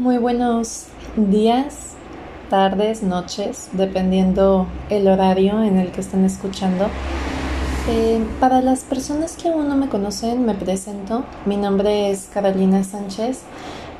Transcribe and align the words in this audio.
Muy 0.00 0.16
buenos 0.16 0.86
días, 1.14 1.92
tardes, 2.48 3.02
noches, 3.02 3.68
dependiendo 3.74 4.66
el 4.88 5.06
horario 5.06 5.62
en 5.62 5.76
el 5.76 5.92
que 5.92 6.00
estén 6.00 6.24
escuchando. 6.24 6.86
Eh, 7.86 8.24
para 8.40 8.62
las 8.62 8.80
personas 8.84 9.36
que 9.36 9.50
aún 9.50 9.68
no 9.68 9.76
me 9.76 9.90
conocen, 9.90 10.46
me 10.46 10.54
presento. 10.54 11.24
Mi 11.44 11.58
nombre 11.58 12.10
es 12.10 12.30
Carolina 12.32 12.82
Sánchez 12.82 13.42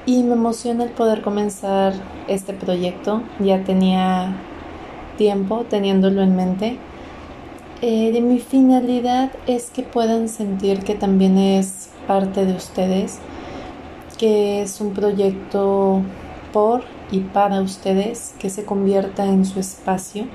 y 0.07 0.23
me 0.23 0.33
emociona 0.33 0.85
el 0.85 0.91
poder 0.91 1.21
comenzar 1.21 1.93
este 2.29 2.55
proyecto. 2.55 3.23
Ya 3.39 3.63
tenía 3.65 4.35
tiempo 5.19 5.67
teniéndolo 5.69 6.23
en 6.23 6.35
mente. 6.35 6.79
Eh, 7.83 8.19
mi 8.23 8.39
finalidad 8.39 9.33
es 9.47 9.69
que 9.69 9.83
puedan 9.83 10.31
sentir 10.31 10.83
que 10.83 10.95
también 10.95 11.37
es 11.37 11.91
parte 12.07 12.47
de 12.47 12.55
ustedes 12.55 13.19
que 14.21 14.61
es 14.61 14.83
un 14.83 14.93
proyecto 14.93 16.03
por 16.53 16.83
y 17.11 17.21
para 17.21 17.63
ustedes 17.63 18.35
que 18.39 18.51
se 18.51 18.67
convierta 18.67 19.25
en 19.25 19.47
su 19.47 19.59
espacio. 19.59 20.27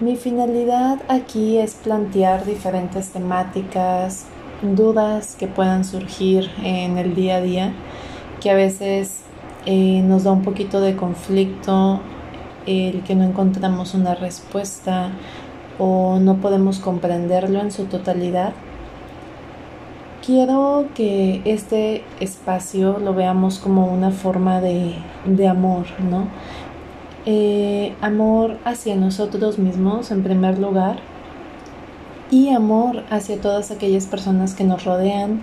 Mi 0.00 0.16
finalidad 0.16 0.98
aquí 1.06 1.58
es 1.58 1.74
plantear 1.74 2.44
diferentes 2.44 3.10
temáticas, 3.10 4.26
dudas 4.60 5.36
que 5.36 5.46
puedan 5.46 5.84
surgir 5.84 6.50
en 6.64 6.98
el 6.98 7.14
día 7.14 7.36
a 7.36 7.40
día, 7.40 7.72
que 8.40 8.50
a 8.50 8.54
veces 8.54 9.20
eh, 9.64 10.02
nos 10.02 10.24
da 10.24 10.32
un 10.32 10.42
poquito 10.42 10.80
de 10.80 10.96
conflicto 10.96 12.00
el 12.66 13.04
que 13.04 13.14
no 13.14 13.22
encontramos 13.22 13.94
una 13.94 14.16
respuesta 14.16 15.12
o 15.78 16.18
no 16.18 16.38
podemos 16.38 16.80
comprenderlo 16.80 17.60
en 17.60 17.70
su 17.70 17.84
totalidad 17.84 18.52
quiero 20.28 20.84
que 20.94 21.40
este 21.46 22.04
espacio 22.20 22.98
lo 22.98 23.14
veamos 23.14 23.58
como 23.58 23.86
una 23.86 24.10
forma 24.10 24.60
de, 24.60 24.94
amor, 25.48 25.86
¿no? 26.00 26.28
Eh, 27.24 27.94
amor 28.02 28.58
hacia 28.66 28.94
nosotros 28.94 29.58
mismos 29.58 30.10
en 30.10 30.22
primer 30.22 30.58
lugar 30.58 30.98
y 32.30 32.50
amor 32.50 33.04
hacia 33.08 33.40
todas 33.40 33.70
aquellas 33.70 34.04
personas 34.04 34.52
que 34.52 34.64
nos 34.64 34.84
rodean, 34.84 35.40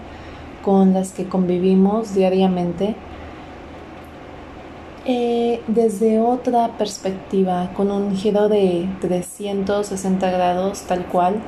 con 0.63 0.93
las 0.93 1.13
que 1.13 1.25
convivimos 1.27 2.13
diariamente, 2.13 2.95
eh, 5.07 5.63
desde 5.65 6.19
otra 6.19 6.77
perspectiva, 6.77 7.71
con 7.75 7.89
un 7.89 8.15
giro 8.15 8.49
de 8.49 8.87
360 9.01 10.29
grados 10.29 10.83
tal 10.83 11.05
cual 11.05 11.41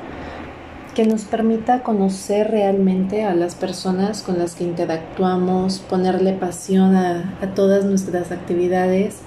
que 0.98 1.06
nos 1.06 1.26
permita 1.26 1.84
conocer 1.84 2.50
realmente 2.50 3.22
a 3.22 3.32
las 3.32 3.54
personas 3.54 4.24
con 4.24 4.36
las 4.36 4.56
que 4.56 4.64
interactuamos, 4.64 5.78
ponerle 5.78 6.32
pasión 6.32 6.96
a, 6.96 7.36
todas 7.54 7.84
nuestras 7.84 8.32
actividades, 8.32 9.20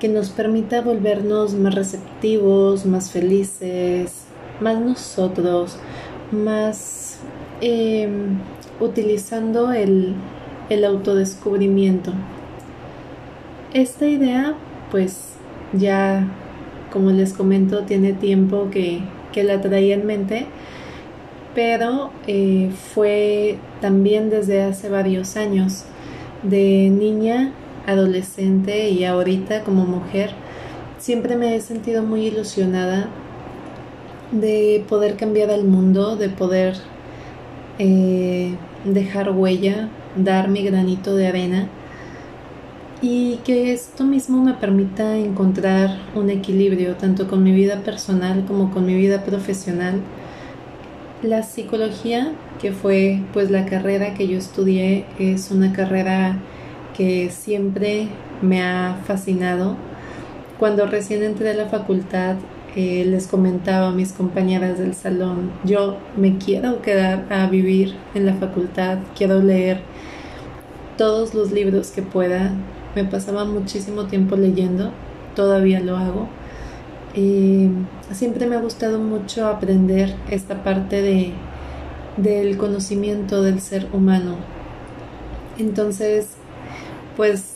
que 0.00 0.08
nos 0.08 0.30
permita 0.30 0.80
volvernos 0.80 1.54
más 1.54 1.76
receptivos, 1.76 2.86
más 2.86 3.12
felices, 3.12 4.24
más 4.60 4.80
nosotros, 4.80 5.76
más 6.32 7.18
em, 7.60 8.40
utilizando 8.80 9.70
el, 9.70 10.16
el 10.70 10.84
autodescubrimiento. 10.84 12.12
Esta 13.72 14.08
idea, 14.08 14.56
pues 14.90 15.34
ya, 15.72 16.26
como 16.92 17.12
les 17.12 17.32
comento, 17.32 17.84
tiene 17.84 18.12
tiempo 18.12 18.70
que, 18.72 19.02
que 19.34 19.42
la 19.42 19.60
traía 19.60 19.94
en 19.94 20.06
mente, 20.06 20.46
pero 21.54 22.10
eh, 22.26 22.70
fue 22.94 23.58
también 23.80 24.30
desde 24.30 24.62
hace 24.62 24.88
varios 24.88 25.36
años, 25.36 25.84
de 26.44 26.88
niña, 26.90 27.52
adolescente 27.86 28.90
y 28.90 29.04
ahorita 29.04 29.64
como 29.64 29.84
mujer, 29.84 30.30
siempre 30.98 31.36
me 31.36 31.56
he 31.56 31.60
sentido 31.60 32.02
muy 32.02 32.26
ilusionada 32.26 33.08
de 34.30 34.84
poder 34.88 35.16
cambiar 35.16 35.50
el 35.50 35.64
mundo, 35.64 36.16
de 36.16 36.28
poder 36.28 36.76
eh, 37.78 38.54
dejar 38.84 39.32
huella, 39.32 39.88
dar 40.16 40.48
mi 40.48 40.62
granito 40.62 41.16
de 41.16 41.26
arena 41.26 41.68
y 43.04 43.36
que 43.44 43.74
esto 43.74 44.02
mismo 44.02 44.42
me 44.42 44.54
permita 44.54 45.18
encontrar 45.18 45.98
un 46.14 46.30
equilibrio 46.30 46.94
tanto 46.96 47.28
con 47.28 47.42
mi 47.42 47.52
vida 47.52 47.80
personal 47.80 48.46
como 48.46 48.70
con 48.70 48.86
mi 48.86 48.94
vida 48.94 49.24
profesional. 49.24 50.00
La 51.22 51.42
psicología, 51.42 52.32
que 52.62 52.72
fue 52.72 53.20
pues 53.34 53.50
la 53.50 53.66
carrera 53.66 54.14
que 54.14 54.26
yo 54.26 54.38
estudié, 54.38 55.04
es 55.18 55.50
una 55.50 55.74
carrera 55.74 56.38
que 56.96 57.28
siempre 57.28 58.08
me 58.40 58.62
ha 58.62 58.98
fascinado. 59.04 59.76
Cuando 60.58 60.86
recién 60.86 61.22
entré 61.22 61.50
a 61.50 61.54
la 61.54 61.66
facultad 61.66 62.36
eh, 62.74 63.04
les 63.06 63.26
comentaba 63.26 63.88
a 63.88 63.92
mis 63.92 64.14
compañeras 64.14 64.78
del 64.78 64.94
salón, 64.94 65.50
yo 65.62 65.98
me 66.16 66.38
quiero 66.38 66.80
quedar 66.80 67.26
a 67.30 67.48
vivir 67.48 67.96
en 68.14 68.24
la 68.24 68.32
facultad, 68.32 68.96
quiero 69.14 69.42
leer 69.42 69.82
todos 70.96 71.34
los 71.34 71.52
libros 71.52 71.90
que 71.90 72.02
pueda, 72.02 72.52
me 72.94 73.04
pasaba 73.04 73.44
muchísimo 73.44 74.06
tiempo 74.06 74.36
leyendo, 74.36 74.92
todavía 75.34 75.80
lo 75.80 75.96
hago. 75.96 76.28
siempre 78.12 78.46
me 78.46 78.56
ha 78.56 78.60
gustado 78.60 78.98
mucho 78.98 79.46
aprender 79.46 80.14
esta 80.30 80.62
parte 80.62 81.02
de, 81.02 81.32
del 82.16 82.56
conocimiento 82.56 83.42
del 83.42 83.60
ser 83.60 83.88
humano. 83.92 84.36
Entonces, 85.58 86.30
pues 87.16 87.54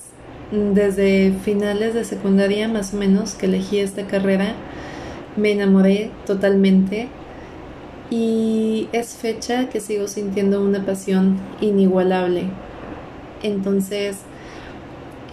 desde 0.50 1.32
finales 1.44 1.94
de 1.94 2.04
secundaria 2.04 2.68
más 2.68 2.94
o 2.94 2.96
menos 2.96 3.34
que 3.34 3.46
elegí 3.46 3.80
esta 3.80 4.06
carrera, 4.06 4.54
me 5.36 5.52
enamoré 5.52 6.10
totalmente 6.26 7.08
y 8.10 8.88
es 8.92 9.14
fecha 9.14 9.68
que 9.68 9.80
sigo 9.80 10.08
sintiendo 10.08 10.62
una 10.62 10.84
pasión 10.84 11.36
inigualable. 11.60 12.44
Entonces, 13.42 14.18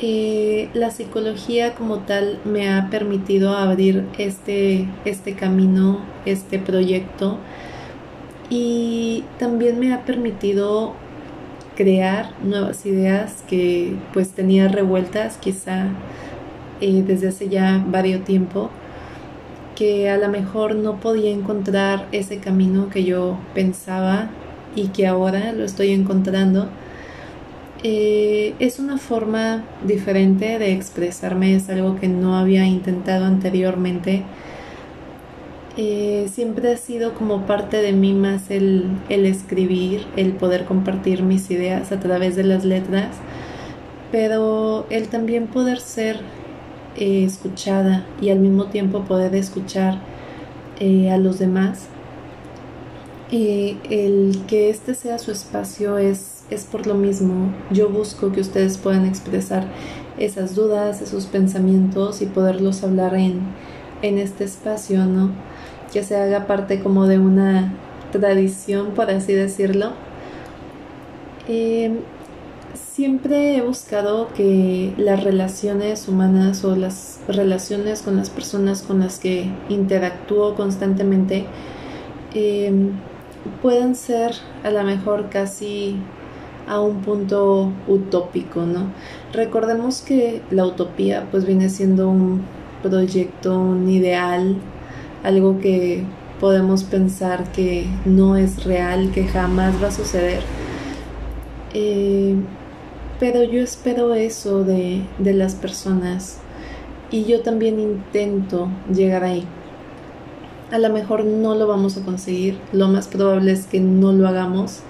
eh, 0.01 0.69
la 0.73 0.91
psicología 0.91 1.73
como 1.73 1.99
tal 1.99 2.39
me 2.43 2.69
ha 2.69 2.89
permitido 2.89 3.55
abrir 3.55 4.05
este, 4.17 4.87
este 5.05 5.33
camino, 5.33 5.99
este 6.25 6.59
proyecto. 6.59 7.37
Y 8.49 9.23
también 9.39 9.79
me 9.79 9.93
ha 9.93 10.05
permitido 10.05 10.93
crear 11.75 12.31
nuevas 12.43 12.85
ideas 12.85 13.43
que 13.47 13.95
pues 14.13 14.31
tenía 14.31 14.67
revueltas 14.67 15.37
quizá 15.37 15.87
eh, 16.81 17.03
desde 17.05 17.29
hace 17.29 17.49
ya 17.49 17.83
varios 17.87 18.23
tiempo 18.23 18.69
que 19.75 20.09
a 20.09 20.17
lo 20.17 20.29
mejor 20.29 20.75
no 20.75 20.99
podía 20.99 21.31
encontrar 21.31 22.07
ese 22.11 22.39
camino 22.39 22.89
que 22.89 23.03
yo 23.03 23.37
pensaba 23.53 24.29
y 24.75 24.87
que 24.87 25.05
ahora 25.05 25.51
lo 25.51 25.65
estoy 25.65 25.91
encontrando 25.91 26.69
eh, 27.83 28.55
es 28.59 28.79
una 28.79 28.97
forma 28.97 29.63
diferente 29.85 30.57
de 30.57 30.71
expresarme, 30.71 31.55
es 31.55 31.69
algo 31.69 31.97
que 31.99 32.07
no 32.07 32.37
había 32.37 32.65
intentado 32.65 33.25
anteriormente. 33.25 34.23
Eh, 35.77 36.29
siempre 36.31 36.71
ha 36.71 36.77
sido 36.77 37.13
como 37.13 37.45
parte 37.45 37.81
de 37.81 37.91
mí 37.91 38.13
más 38.13 38.49
el, 38.49 38.97
escribir, 39.09 40.05
el 40.15 40.31
poder 40.31 40.65
compartir 40.65 41.21
mis 41.21 41.51
ideas 41.51 41.91
a 41.91 41.99
través 41.99 42.35
de 42.35 42.45
las 42.45 42.63
letras, 42.63 43.17
pero 44.11 44.85
el 44.89 45.09
también 45.09 45.47
poder 45.47 45.79
ser 45.79 46.19
eh, 46.95 47.25
escuchada 47.25 48.05
y 48.21 48.29
al 48.29 48.39
mismo 48.39 48.67
tiempo 48.67 49.03
poder 49.03 49.35
escuchar 49.35 49.99
a 50.79 51.17
los 51.17 51.39
demás. 51.39 51.87
el 53.31 54.41
que 54.47 54.69
este 54.69 54.93
sea 54.93 55.17
su 55.19 55.31
espacio 55.31 55.97
es 55.97 56.34
es 56.49 56.65
por 56.65 56.87
lo 56.87 56.95
mismo. 56.95 57.53
Yo 57.71 57.89
busco 57.89 58.31
que 58.31 58.41
ustedes 58.41 58.77
puedan 58.77 59.05
expresar 59.05 59.65
esas 60.17 60.55
dudas, 60.55 61.01
esos 61.01 61.25
pensamientos 61.25 62.21
y 62.21 62.25
poderlos 62.25 62.83
hablar 62.83 63.15
en, 63.15 63.41
en 64.01 64.17
este 64.17 64.43
espacio, 64.43 65.05
¿no? 65.05 65.31
Que 65.91 66.03
se 66.03 66.15
haga 66.15 66.47
parte 66.47 66.81
como 66.81 67.07
de 67.07 67.19
una 67.19 67.73
tradición, 68.11 68.91
por 68.91 69.09
así 69.09 69.33
decirlo. 69.33 69.93
Em, 71.47 71.99
siempre 72.73 73.57
he 73.57 73.61
buscado 73.61 74.29
que 74.33 74.93
las 74.97 75.23
relaciones 75.23 76.07
humanas 76.07 76.63
o 76.63 76.75
las 76.75 77.19
relaciones 77.27 78.01
con 78.01 78.17
las 78.17 78.29
personas 78.29 78.81
con 78.81 78.99
las 78.99 79.19
que 79.19 79.51
interactúo 79.69 80.55
constantemente 80.55 81.45
em, 82.33 82.91
puedan 83.61 83.95
ser 83.95 84.33
a 84.63 84.71
lo 84.71 84.83
mejor 84.83 85.29
casi 85.29 85.97
a 86.67 86.79
un 86.79 87.01
punto 87.01 87.71
utópico, 87.87 88.61
¿no? 88.65 88.87
Recordemos 89.33 90.01
que 90.01 90.41
la 90.51 90.65
utopía 90.65 91.27
pues 91.31 91.45
viene 91.45 91.69
siendo 91.69 92.09
un 92.09 92.41
proyecto, 92.81 93.59
un 93.59 93.89
ideal, 93.89 94.57
algo 95.23 95.59
que 95.59 96.03
podemos 96.39 96.83
pensar 96.83 97.51
que 97.51 97.87
no 98.05 98.35
es 98.35 98.63
real, 98.63 99.11
que 99.11 99.25
jamás 99.25 99.81
va 99.81 99.87
a 99.87 99.91
suceder. 99.91 100.41
Eh, 101.73 102.35
pero 103.19 103.43
yo 103.43 103.61
espero 103.61 104.13
eso 104.13 104.63
de, 104.63 105.01
de 105.19 105.33
las 105.33 105.55
personas 105.55 106.39
y 107.11 107.25
yo 107.25 107.41
también 107.41 107.79
intento 107.79 108.69
llegar 108.93 109.23
ahí. 109.23 109.45
A 110.71 110.79
lo 110.79 110.89
mejor 110.89 111.23
no 111.23 111.55
lo 111.55 111.67
vamos 111.67 111.97
a 111.97 112.03
conseguir, 112.03 112.57
lo 112.73 112.87
más 112.87 113.07
probable 113.07 113.51
es 113.51 113.67
que 113.67 113.79
no 113.79 114.11
lo 114.11 114.27
hagamos, 114.27 114.81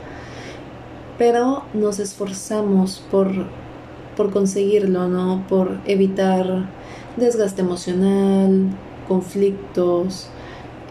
pero 1.17 1.63
nos 1.73 1.99
esforzamos 1.99 3.03
por, 3.11 3.31
por 4.17 4.31
conseguirlo, 4.31 5.07
¿no? 5.07 5.43
Por 5.47 5.79
evitar 5.85 6.67
desgaste 7.17 7.61
emocional, 7.61 8.69
conflictos, 9.07 10.27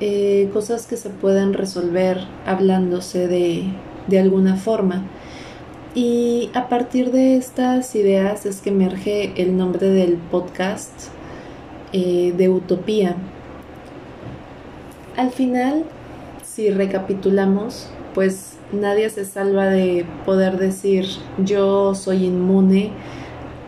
eh, 0.01 0.49
cosas 0.53 0.87
que 0.87 0.97
se 0.97 1.11
pueden 1.11 1.53
resolver 1.53 2.21
hablándose 2.47 3.29
de, 3.29 3.65
de 4.07 4.19
alguna 4.19 4.57
forma. 4.57 5.03
Y 5.95 6.51
a 6.55 6.69
partir 6.69 7.13
de 7.13 7.37
estas 7.37 7.95
ideas 7.95 8.47
es 8.47 8.61
que 8.61 8.71
emerge 8.71 9.41
el 9.41 9.57
nombre 9.57 9.89
del 9.89 10.15
podcast 10.17 10.93
eh, 11.93 12.35
de 12.37 12.49
Utopía. 12.49 13.15
Al 15.17 15.31
final, 15.31 15.85
si 16.43 16.71
recapitulamos, 16.71 17.89
pues 18.15 18.55
nadie 18.75 19.09
se 19.11 19.25
salva 19.25 19.67
de 19.67 20.05
poder 20.25 20.59
decir 20.59 21.07
yo 21.39 21.95
soy 21.95 22.25
inmune 22.25 22.93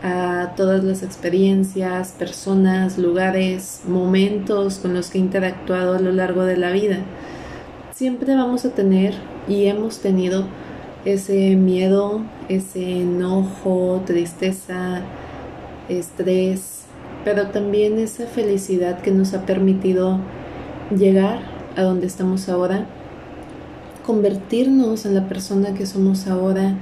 a 0.03 0.53
todas 0.57 0.85
las 0.85 1.03
experiencias, 1.03 2.13
personas, 2.13 2.99
lugares, 2.99 3.83
momentos 3.89 4.79
con 4.79 4.95
los 4.95 5.11
que 5.11 5.19
he 5.19 5.21
interactuado 5.21 5.97
a 5.97 5.99
lo 5.99 6.13
largo 6.13 6.45
de 6.45 6.57
la 6.57 6.71
vida. 6.71 6.99
Siempre 7.93 8.35
vamos 8.37 8.65
a 8.65 8.71
tener 8.71 9.15
y 9.49 9.67
hemos 9.67 10.01
tenido 10.01 10.45
ese 11.05 11.57
miedo, 11.57 12.21
ese 12.49 13.01
enojo, 13.01 14.03
tristeza, 14.05 15.01
estrés, 15.89 16.85
pero 17.25 17.49
también 17.49 17.99
esa 17.99 18.27
felicidad 18.27 19.01
que 19.01 19.11
nos 19.11 19.35
ha 19.35 19.47
permitido 19.47 20.19
llegar 20.97 21.41
a 21.77 21.83
donde 21.83 22.07
estamos 22.07 22.49
ahora, 22.49 22.87
convertirnos 24.07 25.05
en 25.05 25.15
la 25.15 25.29
persona 25.29 25.75
que 25.75 25.85
somos 25.85 26.27
ahora, 26.27 26.77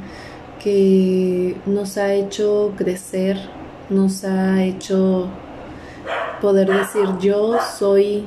que 0.63 1.57
nos 1.67 1.97
ha 1.97 2.13
hecho 2.13 2.73
crecer, 2.77 3.39
nos 3.91 4.25
ha 4.25 4.63
hecho 4.63 5.29
poder 6.41 6.69
decir 6.69 7.09
yo 7.21 7.57
soy 7.79 8.25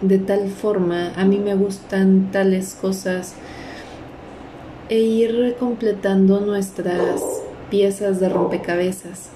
de 0.00 0.18
tal 0.18 0.48
forma, 0.48 1.12
a 1.16 1.24
mí 1.24 1.38
me 1.38 1.54
gustan 1.54 2.30
tales 2.32 2.74
cosas, 2.74 3.34
e 4.88 4.98
ir 4.98 5.56
completando 5.60 6.40
nuestras 6.40 7.22
piezas 7.70 8.18
de 8.18 8.28
rompecabezas. 8.28 9.28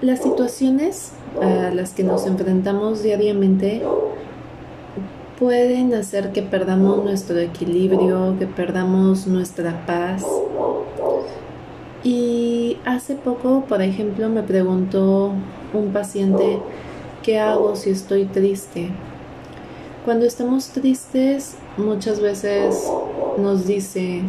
Las 0.00 0.22
situaciones 0.22 1.12
a 1.40 1.70
las 1.72 1.92
que 1.92 2.02
nos 2.02 2.26
enfrentamos 2.26 3.02
diariamente 3.02 3.82
pueden 5.38 5.94
hacer 5.94 6.32
que 6.32 6.42
perdamos 6.42 7.04
nuestro 7.04 7.38
equilibrio, 7.38 8.36
que 8.38 8.46
perdamos 8.46 9.26
nuestra 9.26 9.84
paz. 9.86 10.24
Y 12.02 12.78
hace 12.84 13.14
poco, 13.14 13.64
por 13.68 13.82
ejemplo, 13.82 14.28
me 14.28 14.42
preguntó 14.42 15.32
un 15.72 15.92
paciente, 15.92 16.58
¿qué 17.22 17.40
hago 17.40 17.74
si 17.76 17.90
estoy 17.90 18.26
triste? 18.26 18.90
Cuando 20.04 20.26
estamos 20.26 20.68
tristes, 20.68 21.56
muchas 21.78 22.20
veces 22.20 22.90
nos 23.38 23.66
dice, 23.66 24.20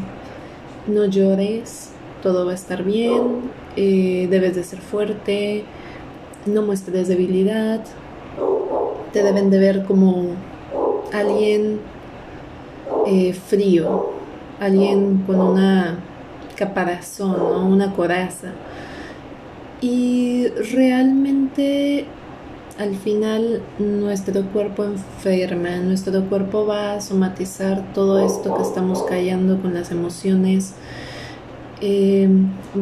no 0.88 1.06
llores, 1.06 1.92
todo 2.24 2.46
va 2.46 2.54
a 2.54 2.56
estar 2.56 2.84
bien, 2.84 3.52
eh, 3.75 4.28
debes 4.31 4.56
de 4.56 4.63
ser 4.63 4.80
fuerte, 4.80 5.66
no 6.46 6.62
muestres 6.62 7.10
debilidad, 7.10 7.84
te 9.12 9.22
deben 9.22 9.50
de 9.50 9.60
ver 9.60 9.84
como 9.84 10.30
alguien 11.19 11.79
eh, 13.07 13.33
frío, 13.33 14.12
alguien 14.59 15.23
con 15.25 15.39
una 15.39 16.00
caparazón, 16.56 17.71
una 17.71 17.94
coraza. 17.94 18.51
Y 19.81 20.47
realmente 20.73 22.06
al 22.77 22.95
final 22.95 23.62
nuestro 23.79 24.44
cuerpo 24.51 24.83
enferma, 24.83 25.77
nuestro 25.77 26.23
cuerpo 26.25 26.65
va 26.65 26.94
a 26.94 27.01
somatizar 27.01 27.94
todo 27.94 28.19
esto 28.19 28.56
que 28.56 28.61
estamos 28.63 29.03
callando 29.03 29.61
con 29.61 29.73
las 29.73 29.91
emociones, 29.91 30.73
eh, 31.81 32.27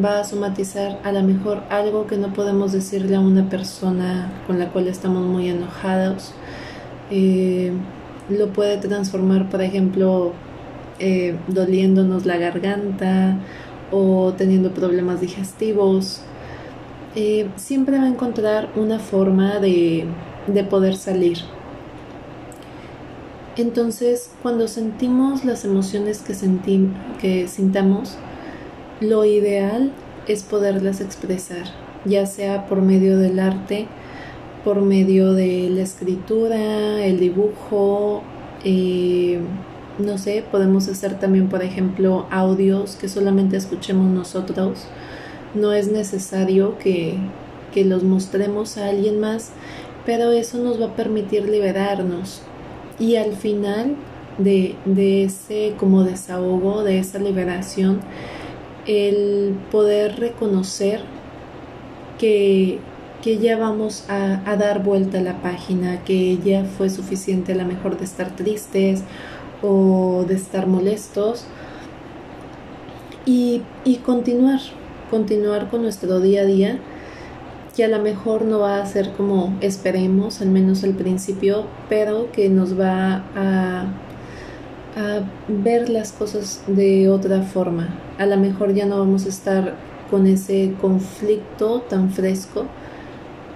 va 0.02 0.20
a 0.20 0.24
somatizar 0.24 1.00
a 1.04 1.12
lo 1.12 1.22
mejor 1.22 1.62
algo 1.68 2.06
que 2.06 2.16
no 2.16 2.32
podemos 2.32 2.72
decirle 2.72 3.16
a 3.16 3.20
una 3.20 3.48
persona 3.48 4.32
con 4.46 4.58
la 4.58 4.70
cual 4.70 4.88
estamos 4.88 5.24
muy 5.24 5.48
enojados. 5.48 6.32
Eh, 7.10 7.72
lo 8.28 8.48
puede 8.48 8.78
transformar, 8.78 9.50
por 9.50 9.62
ejemplo, 9.62 10.32
eh, 10.98 11.36
doliéndonos 11.48 12.24
la 12.26 12.36
garganta 12.36 13.38
o 13.90 14.32
teniendo 14.36 14.72
problemas 14.72 15.20
digestivos 15.20 16.22
eh, 17.16 17.48
siempre 17.56 17.98
va 17.98 18.04
a 18.04 18.08
encontrar 18.08 18.70
una 18.74 18.98
forma 18.98 19.60
de, 19.60 20.06
poder 20.68 20.96
salir. 20.96 21.38
Entonces, 23.56 24.32
cuando 24.42 24.66
sentimos 24.66 25.44
las 25.44 25.64
emociones 25.64 26.22
que, 26.22 26.34
que 27.20 27.46
sintamos, 27.46 28.16
lo 29.00 29.24
ideal 29.24 29.92
es 30.26 30.42
poderlas 30.42 31.00
expresar, 31.00 31.66
ya 32.04 32.26
sea 32.26 32.66
por 32.66 32.82
medio 32.82 33.16
del 33.16 33.38
arte, 33.38 33.86
por 34.64 34.80
medio 34.80 35.34
de 35.34 35.68
la 35.70 35.82
escritura, 35.82 37.04
el 37.04 37.20
dibujo, 37.20 38.22
eh, 38.64 39.40
no 39.98 40.18
sé, 40.18 40.44
podemos 40.50 40.88
hacer 40.88 41.18
también, 41.20 41.48
por 41.48 41.62
ejemplo, 41.62 42.26
audios 42.30 42.96
que 42.96 43.08
solamente 43.08 43.56
escuchemos 43.56 44.10
nosotros 44.10 44.86
no 45.54 45.72
es 45.72 45.90
necesario 45.90 46.78
que, 46.78 47.16
los 47.74 48.04
mostremos 48.04 48.78
a 48.78 48.88
alguien 48.88 49.18
más, 49.18 49.50
pero 50.06 50.30
eso 50.30 50.58
nos 50.58 50.80
va 50.80 50.86
a 50.86 50.96
permitir 50.96 51.48
liberarnos. 51.48 52.40
Y 53.00 53.16
al 53.16 53.32
final 53.32 53.96
de, 54.38 54.76
ese 55.24 55.74
como 55.76 56.04
desahogo, 56.04 56.84
de 56.84 57.00
esa 57.00 57.18
liberación, 57.18 58.00
el 58.86 59.56
poder 59.72 60.20
reconocer 60.20 61.00
que, 62.16 62.78
ya 63.32 63.56
vamos 63.56 64.04
a, 64.08 64.56
dar 64.56 64.82
vuelta 64.82 65.18
a 65.18 65.22
la 65.22 65.40
página, 65.40 66.04
que 66.04 66.38
ya 66.38 66.64
fue 66.64 66.90
suficiente 66.90 67.52
a 67.52 67.56
lo 67.56 67.64
mejor 67.64 67.96
de 67.98 68.04
estar 68.04 68.36
tristes 68.36 69.02
o 69.62 70.24
de 70.28 70.34
estar 70.34 70.66
molestos 70.66 71.46
y, 73.24 73.62
y 73.84 73.96
continuar, 73.96 74.60
continuar 75.10 75.70
con 75.70 75.82
nuestro 75.82 76.20
día 76.20 76.42
a 76.42 76.44
día, 76.44 76.78
que 77.74 77.84
a 77.84 77.88
lo 77.88 77.98
mejor 78.00 78.44
no 78.44 78.60
va 78.60 78.80
a 78.80 78.86
ser 78.86 79.12
como 79.12 79.56
esperemos, 79.60 80.40
al 80.42 80.50
menos 80.50 80.84
al 80.84 80.92
principio, 80.92 81.64
pero 81.88 82.30
que 82.30 82.48
nos 82.48 82.78
va 82.78 83.24
a, 83.34 83.86
a 84.96 85.20
ver 85.48 85.88
las 85.88 86.12
cosas 86.12 86.62
de 86.66 87.08
otra 87.08 87.42
forma. 87.42 87.88
A 88.18 88.26
lo 88.26 88.36
mejor 88.36 88.74
ya 88.74 88.86
no 88.86 88.98
vamos 88.98 89.24
a 89.26 89.28
estar 89.30 89.74
con 90.10 90.26
ese 90.26 90.74
conflicto 90.80 91.80
tan 91.88 92.10
fresco, 92.10 92.66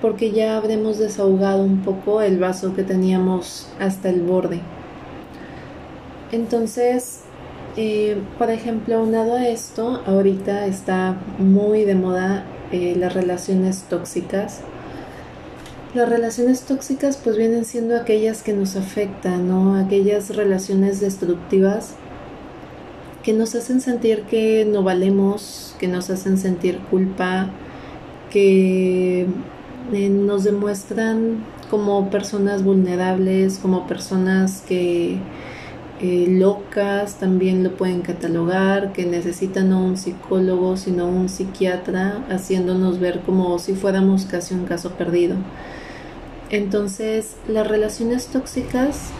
porque 0.01 0.31
ya 0.31 0.57
habremos 0.57 0.99
desahogado 0.99 1.63
un 1.63 1.83
poco 1.83 2.23
el 2.23 2.39
vaso 2.39 2.75
que 2.75 2.85
teníamos 2.85 3.69
hasta 3.81 4.09
el 4.09 4.23
borde. 4.23 4.61
Entonces, 6.31 7.23
eh, 7.77 8.19
por 8.39 8.51
ejemplo, 8.51 9.03
unado 9.03 9.35
a 9.35 9.49
esto, 9.49 10.03
ahorita 10.07 10.67
está 10.67 11.17
muy 11.39 11.85
de 11.85 11.95
moda 11.95 12.45
eh, 12.71 12.95
las 12.97 13.15
relaciones 13.15 13.85
tóxicas. 13.89 14.61
Las 15.95 16.09
relaciones 16.09 16.63
tóxicas 16.63 17.17
pues 17.17 17.37
vienen 17.37 17.65
siendo 17.65 17.97
aquellas 17.97 18.43
que 18.43 18.53
nos 18.53 18.77
afectan, 18.77 19.49
¿no? 19.49 19.75
Aquellas 19.77 20.37
relaciones 20.37 21.01
destructivas 21.01 21.95
que 23.23 23.33
nos 23.33 23.55
hacen 23.55 23.81
sentir 23.81 24.23
que 24.23 24.65
no 24.65 24.83
valemos, 24.83 25.75
que 25.79 25.89
nos 25.89 26.11
hacen 26.11 26.37
sentir 26.37 26.79
culpa, 26.91 27.51
que 28.31 29.27
eh, 29.93 30.09
nos 30.09 30.45
demuestran 30.45 31.45
como 31.71 32.11
personas 32.11 32.63
vulnerables, 32.63 33.59
como 33.59 33.87
personas 33.87 34.63
que 34.67 35.19
eh, 36.01 36.27
locas 36.29 37.19
también 37.19 37.65
lo 37.65 37.77
pueden 37.77 38.03
catalogar, 38.03 38.93
que 38.93 39.05
necesitan 39.05 39.71
no 39.71 39.85
un 39.85 39.97
psicólogo, 39.97 40.77
sino 40.77 41.09
un 41.09 41.29
psiquiatra, 41.29 42.25
haciéndonos 42.31 43.01
ver 43.01 43.21
como 43.21 43.59
si 43.59 43.75
fuéramos 43.75 44.25
casi 44.25 44.55
un 44.55 44.65
caso 44.65 44.93
perdido. 44.93 45.37
Entonces, 46.51 47.37
las 47.49 47.67
relaciones 47.67 48.27
tóxicas 48.29 49.11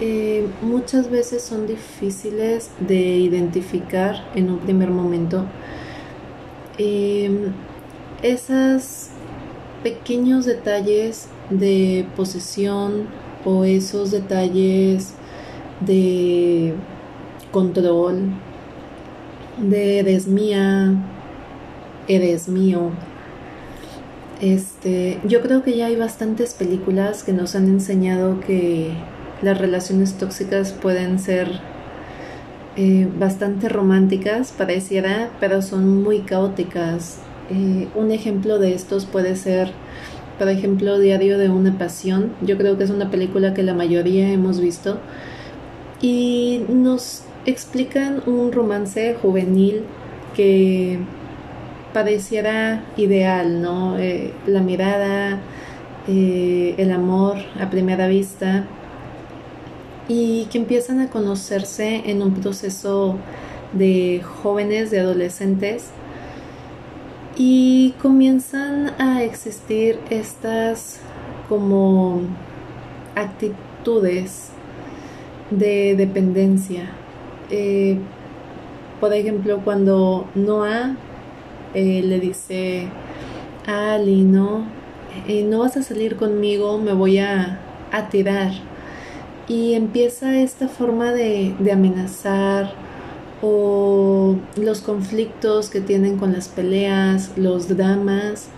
eh, 0.00 0.46
muchas 0.62 1.10
veces 1.10 1.42
son 1.42 1.66
difíciles 1.66 2.70
de 2.80 3.18
identificar 3.18 4.28
en 4.34 4.50
un 4.50 4.58
primer 4.58 4.90
momento, 4.90 5.44
em, 6.78 7.52
esos 8.22 9.10
pequeños 9.84 10.46
detalles 10.46 11.28
de 11.50 12.06
posesión 12.16 13.06
o 13.44 13.64
esos 13.64 14.10
detalles 14.10 15.14
de 15.80 16.74
control, 17.52 18.30
de 19.58 20.00
eres 20.00 20.26
mía, 20.26 20.94
eres 22.08 22.48
mío. 22.48 22.90
Este, 24.40 25.20
yo 25.24 25.40
creo 25.42 25.62
que 25.62 25.76
ya 25.76 25.86
hay 25.86 25.96
bastantes 25.96 26.54
películas 26.54 27.22
que 27.22 27.32
nos 27.32 27.54
han 27.54 27.66
enseñado 27.66 28.40
que 28.40 28.90
las 29.42 29.58
relaciones 29.58 30.14
tóxicas 30.14 30.72
pueden 30.72 31.18
ser 31.18 31.60
eh, 32.76 33.08
bastante 33.18 33.68
románticas, 33.68 34.50
pareciera, 34.50 35.30
pero 35.40 35.62
son 35.62 36.02
muy 36.02 36.20
caóticas. 36.20 37.23
Eh, 37.50 37.88
un 37.94 38.10
ejemplo 38.10 38.58
de 38.58 38.74
estos 38.74 39.04
puede 39.04 39.36
ser, 39.36 39.70
por 40.38 40.48
ejemplo, 40.48 40.98
Diario 40.98 41.38
de 41.38 41.50
una 41.50 41.76
Pasión. 41.78 42.32
Yo 42.40 42.56
creo 42.56 42.78
que 42.78 42.84
es 42.84 42.90
una 42.90 43.10
película 43.10 43.54
que 43.54 43.62
la 43.62 43.74
mayoría 43.74 44.30
hemos 44.30 44.60
visto 44.60 44.98
y 46.00 46.62
nos 46.68 47.22
explican 47.46 48.22
un 48.26 48.52
romance 48.52 49.16
juvenil 49.20 49.84
que 50.34 50.98
pareciera 51.92 52.84
ideal, 52.96 53.62
¿no? 53.62 53.98
Eh, 53.98 54.32
la 54.46 54.60
mirada, 54.60 55.40
el 56.06 56.92
amor 56.92 57.36
a 57.58 57.70
primera 57.70 58.08
vista 58.08 58.66
y 60.08 60.46
que 60.46 60.58
empiezan 60.58 61.00
a 61.00 61.08
conocerse 61.08 62.02
en 62.06 62.22
un 62.22 62.34
proceso 62.34 63.16
de 63.72 64.22
jóvenes, 64.42 64.90
de 64.90 65.00
adolescentes, 65.00 65.90
y 67.36 67.94
comienzan 68.00 68.94
a 69.00 69.22
existir 69.22 69.98
estas 70.10 71.00
como 71.48 72.22
actitudes 73.14 74.50
de 75.50 75.94
dependencia. 75.96 76.90
Eh, 77.50 77.98
por 79.00 79.12
ejemplo, 79.12 79.60
cuando 79.64 80.28
Noah 80.34 80.96
eh, 81.74 82.02
le 82.04 82.20
dice 82.20 82.88
a 83.66 83.94
Ali, 83.94 84.22
no, 84.22 84.64
eh, 85.28 85.44
no 85.44 85.60
vas 85.60 85.76
a 85.76 85.82
salir 85.82 86.16
conmigo, 86.16 86.78
me 86.78 86.92
voy 86.92 87.18
a 87.18 87.60
tirar 88.10 88.52
y 89.48 89.74
empieza 89.74 90.40
esta 90.40 90.68
forma 90.68 91.12
de, 91.12 91.54
amenazar 91.72 92.72
o 93.44 94.36
los 94.56 94.80
conflictos 94.80 95.68
que 95.68 95.82
tienen 95.82 96.16
con 96.16 96.32
las 96.32 96.48
peleas, 96.48 97.32
los 97.36 97.68
dramas, 97.68 98.48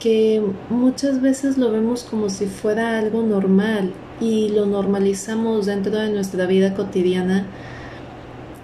que 0.00 0.42
muchas 0.70 1.20
veces 1.20 1.58
lo 1.58 1.70
vemos 1.70 2.02
como 2.02 2.30
si 2.30 2.46
fuera 2.46 2.98
algo 2.98 3.22
normal 3.22 3.92
y 4.18 4.48
lo 4.48 4.64
normalizamos 4.64 5.66
dentro 5.66 5.92
de 5.92 6.10
nuestra 6.10 6.46
vida 6.46 6.74
cotidiana 6.74 7.46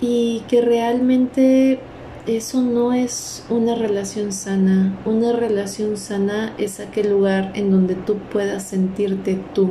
y 0.01 0.45
que 0.49 0.63
realmente 0.63 1.79
eso 2.27 2.63
no 2.63 2.95
es 2.95 3.45
una 3.51 3.75
relación 3.75 4.33
sana. 4.33 4.99
Una 5.05 5.33
relación 5.33 5.97
sana 5.99 6.55
es 6.57 6.81
aquel 6.81 7.11
lugar 7.11 7.53
en 7.55 7.71
donde 7.71 7.95
tú 7.95 8.17
puedas 8.33 8.63
sentirte 8.63 9.39
tú, 9.55 9.71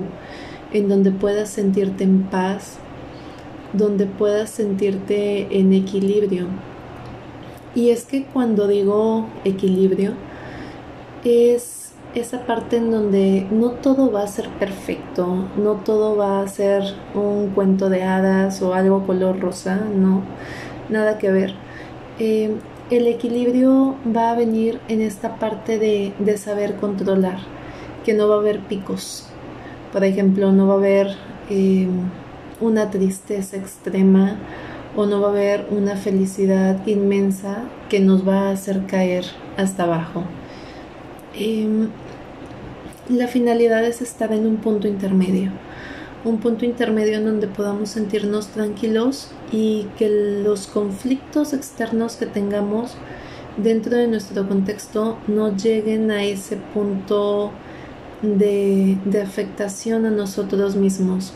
en 0.71 0.87
donde 0.87 1.11
puedas 1.11 1.49
sentirte 1.49 2.03
en 2.03 2.23
paz, 2.23 2.77
donde 3.77 4.05
puedas 4.05 4.49
sentirte 4.49 5.59
en 5.59 5.73
equilibrio. 5.73 6.47
Y 7.75 7.89
es 7.89 8.05
que 8.05 8.25
cuando 8.25 8.67
digo 8.67 9.27
equilibrio, 9.43 10.13
es 11.23 11.93
esa 12.15 12.45
parte 12.45 12.77
en 12.77 12.91
donde 12.91 13.47
no 13.51 13.71
todo 13.71 14.11
va 14.11 14.23
a 14.23 14.27
ser 14.27 14.49
perfecto, 14.49 15.47
no 15.57 15.73
todo 15.73 16.15
va 16.15 16.41
a 16.41 16.47
ser 16.47 16.83
un 17.13 17.49
cuento 17.49 17.89
de 17.89 18.03
hadas 18.03 18.61
o 18.61 18.73
algo 18.73 19.05
color 19.05 19.39
rosa, 19.39 19.81
no, 19.95 20.23
nada 20.89 21.17
que 21.17 21.31
ver. 21.31 21.53
Eh, 22.19 22.55
el 22.89 23.07
equilibrio 23.07 23.95
va 24.15 24.31
a 24.31 24.35
venir 24.35 24.79
en 24.87 25.01
esta 25.01 25.35
parte 25.35 25.77
de, 25.77 26.13
de 26.19 26.37
saber 26.37 26.77
controlar, 26.77 27.39
que 28.05 28.13
no 28.13 28.27
va 28.27 28.35
a 28.35 28.39
haber 28.39 28.61
picos, 28.61 29.27
por 29.91 30.03
ejemplo, 30.03 30.51
no 30.51 30.67
va 30.67 30.75
a 30.75 30.77
haber 30.77 31.15
em, 31.49 32.09
una 32.59 32.89
tristeza 32.89 33.57
extrema 33.57 34.37
o 34.95 35.05
no 35.05 35.21
va 35.21 35.27
a 35.27 35.31
haber 35.31 35.67
una 35.69 35.95
felicidad 35.95 36.85
inmensa 36.87 37.63
que 37.89 37.99
nos 37.99 38.27
va 38.27 38.49
a 38.49 38.51
hacer 38.51 38.85
caer 38.87 39.25
hasta 39.57 39.83
abajo. 39.83 40.23
Em, 41.35 41.89
la 43.09 43.27
finalidad 43.27 43.85
es 43.85 44.01
estar 44.01 44.33
en 44.33 44.47
un 44.47 44.57
punto 44.57 44.87
intermedio, 44.87 45.51
un 46.25 46.39
punto 46.39 46.65
intermedio 46.65 47.17
en 47.17 47.25
donde 47.25 47.47
podamos 47.47 47.89
sentirnos 47.89 48.47
tranquilos 48.47 49.31
y 49.51 49.87
que 49.97 50.09
los 50.43 50.67
conflictos 50.67 51.53
externos 51.53 52.15
que 52.15 52.25
tengamos 52.25 52.97
dentro 53.57 53.97
de 53.97 54.07
nuestro 54.07 54.47
contexto 54.47 55.17
no 55.27 55.55
lleguen 55.55 56.11
a 56.11 56.23
ese 56.23 56.57
punto 56.73 57.51
de, 58.21 58.97
afectación 59.21 60.05
a 60.05 60.11
nosotros 60.11 60.75
mismos. 60.75 61.33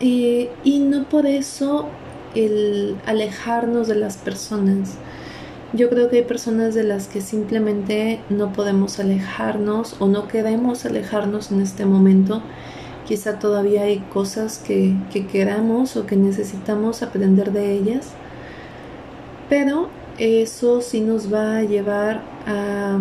Y 0.00 0.78
no 0.80 1.04
por 1.04 1.26
eso 1.26 1.88
el 2.34 2.96
alejarnos 3.06 3.88
de 3.88 3.96
las 3.96 4.16
personas. 4.16 4.96
Yo 5.72 5.88
creo 5.90 6.08
que 6.08 6.18
hay 6.18 6.22
personas 6.22 6.74
de 6.74 6.84
las 6.84 7.08
que 7.08 7.20
simplemente 7.20 8.20
no 8.28 8.52
podemos 8.52 9.00
alejarnos 9.00 9.96
o 10.00 10.06
no 10.06 10.28
queremos 10.28 10.84
alejarnos 10.84 11.50
en 11.50 11.60
este 11.60 11.86
momento. 11.86 12.42
Quizá 13.06 13.38
todavía 13.38 13.82
hay 13.82 13.98
cosas 13.98 14.58
que, 14.58 14.94
que 15.12 15.26
queramos 15.26 15.96
o 15.96 16.06
que 16.06 16.16
necesitamos 16.16 17.02
aprender 17.02 17.52
de 17.52 17.72
ellas. 17.72 18.10
Pero 19.48 19.88
eso 20.18 20.80
sí 20.80 21.00
nos 21.00 21.32
va 21.32 21.58
a 21.58 21.62
llevar 21.62 22.22
a 22.46 22.98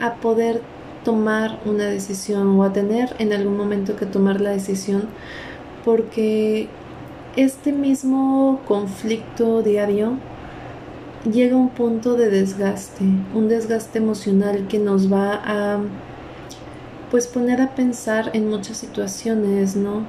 a 0.00 0.14
poder 0.16 0.60
tomar 1.04 1.60
una 1.64 1.84
decisión 1.84 2.58
o 2.58 2.64
a 2.64 2.72
tener 2.72 3.14
en 3.18 3.32
algún 3.32 3.56
momento 3.56 3.96
que 3.96 4.06
tomar 4.06 4.40
la 4.40 4.50
decisión 4.50 5.04
porque 5.86 6.66
este 7.36 7.70
mismo 7.70 8.60
conflicto 8.66 9.62
diario 9.62 10.14
llega 11.32 11.54
a 11.54 11.58
un 11.58 11.68
punto 11.68 12.16
de 12.16 12.28
desgaste, 12.28 13.04
un 13.32 13.48
desgaste 13.48 13.98
emocional 13.98 14.66
que 14.66 14.80
nos 14.80 15.10
va 15.10 15.40
a 15.44 15.78
pues 17.12 17.28
poner 17.28 17.60
a 17.60 17.76
pensar 17.76 18.32
en 18.34 18.50
muchas 18.50 18.78
situaciones, 18.78 19.76
¿no? 19.76 20.02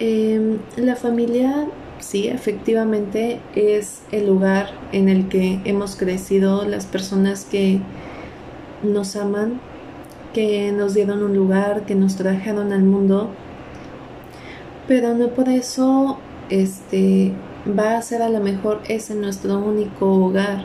Em, 0.00 0.58
la 0.76 0.96
familia, 0.96 1.68
sí, 2.00 2.26
efectivamente 2.26 3.38
es 3.54 4.02
el 4.10 4.26
lugar 4.26 4.70
en 4.90 5.08
el 5.08 5.28
que 5.28 5.60
hemos 5.64 5.94
crecido, 5.94 6.64
las 6.64 6.86
personas 6.86 7.44
que 7.44 7.80
nos 8.82 9.14
aman, 9.14 9.60
que 10.34 10.72
nos 10.72 10.94
dieron 10.94 11.22
un 11.22 11.36
lugar, 11.36 11.86
que 11.86 11.94
nos 11.94 12.16
trajeron 12.16 12.72
al 12.72 12.82
mundo, 12.82 13.30
pero 14.90 15.14
no 15.14 15.28
por 15.28 15.48
eso 15.48 16.18
este 16.48 17.32
va 17.78 17.96
a 17.96 18.02
ser 18.02 18.22
a 18.22 18.28
lo 18.28 18.40
mejor 18.40 18.80
ese 18.88 19.14
nuestro 19.14 19.60
único 19.60 20.12
hogar. 20.12 20.64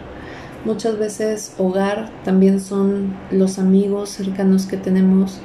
Muchas 0.65 0.97
veces 0.97 1.53
hogar 1.59 2.09
también 2.23 2.59
son 2.59 3.13
los 3.29 3.59
amigos 3.59 4.09
cercanos 4.09 4.65
que 4.65 4.77
tenemos, 4.77 5.37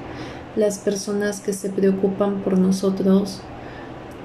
las 0.57 0.79
personas 0.79 1.41
que 1.41 1.53
se 1.53 1.69
preocupan 1.69 2.41
por 2.41 2.57
nosotros. 2.57 3.43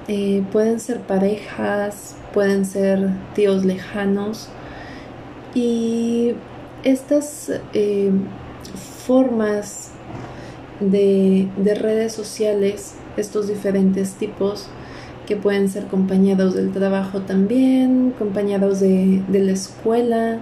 Eh, 0.08 0.42
pueden 0.52 0.80
ser 0.80 1.00
parejas, 1.00 2.16
pueden 2.32 2.64
ser 2.64 3.10
tíos 3.34 3.62
lejanos 3.62 4.48
y 5.54 6.32
estas 6.82 7.52
eh, 7.74 8.10
formas 9.06 9.92
de, 10.80 11.48
redes 11.80 12.12
sociales, 12.12 12.96
estos 13.16 13.48
diferentes 13.48 14.14
tipos, 14.14 14.68
que 15.26 15.36
pueden 15.36 15.68
ser 15.68 15.86
compañeros 15.86 16.54
del 16.54 16.72
trabajo 16.72 17.22
también, 17.22 18.14
compañeros 18.16 18.80
de, 18.80 19.22
la 19.28 19.52
escuela, 19.52 20.40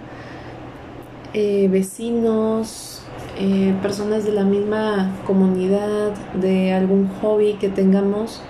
eh, 1.33 1.69
vecinos, 1.71 3.03
eh, 3.39 3.75
personas 3.83 4.25
de 4.25 4.33
la 4.33 4.45
misma 4.45 5.17
comunidad, 5.27 6.13
de 6.35 6.73
algún 6.73 7.09
hobby 7.21 7.55
que 7.55 7.69
tengamos, 7.69 8.41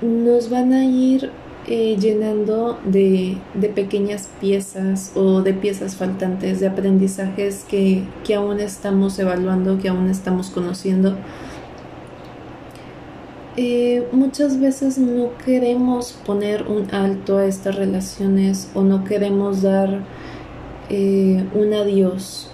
nos 0.00 0.50
van 0.50 0.72
a 0.72 0.84
ir 0.84 1.30
eh, 1.68 1.96
llenando 1.98 2.78
de, 2.84 3.38
pequeñas 3.74 4.28
piezas 4.40 5.10
o 5.16 5.42
de 5.42 5.52
piezas 5.52 5.96
faltantes, 5.96 6.60
de 6.60 6.68
aprendizajes 6.68 7.64
que, 7.68 8.04
aún 8.36 8.60
estamos 8.60 9.18
evaluando, 9.18 9.78
que 9.78 9.88
aún 9.88 10.08
estamos 10.08 10.50
conociendo. 10.50 11.16
eh, 13.56 14.06
muchas 14.12 14.60
veces 14.60 14.98
no 14.98 15.30
queremos 15.44 16.12
poner 16.12 16.64
un 16.68 16.94
alto 16.94 17.38
a 17.38 17.46
estas 17.46 17.74
relaciones 17.74 18.70
o 18.74 18.82
no 18.82 19.02
queremos 19.04 19.62
dar 19.62 20.02
eh, 20.88 21.44
un 21.52 21.74
adiós. 21.74 22.50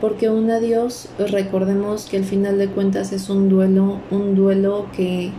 Porque 0.00 0.30
un 0.30 0.48
adiós, 0.50 1.08
recordemos 1.18 2.06
que 2.06 2.18
al 2.18 2.24
final 2.24 2.56
de 2.58 2.68
cuentas 2.68 3.12
es 3.12 3.30
un 3.30 3.48
duelo, 3.48 3.98
un 4.12 4.36
duelo 4.36 4.86
que, 4.94 5.32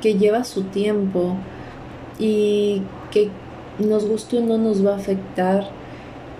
que 0.00 0.18
lleva 0.18 0.42
su 0.42 0.64
tiempo 0.64 1.36
y 2.20 2.82
que 3.10 3.30
nos 3.80 4.06
guste 4.06 4.38
o 4.38 4.40
no 4.42 4.58
nos 4.58 4.84
va 4.86 4.92
a 4.92 4.96
afectar 4.96 5.70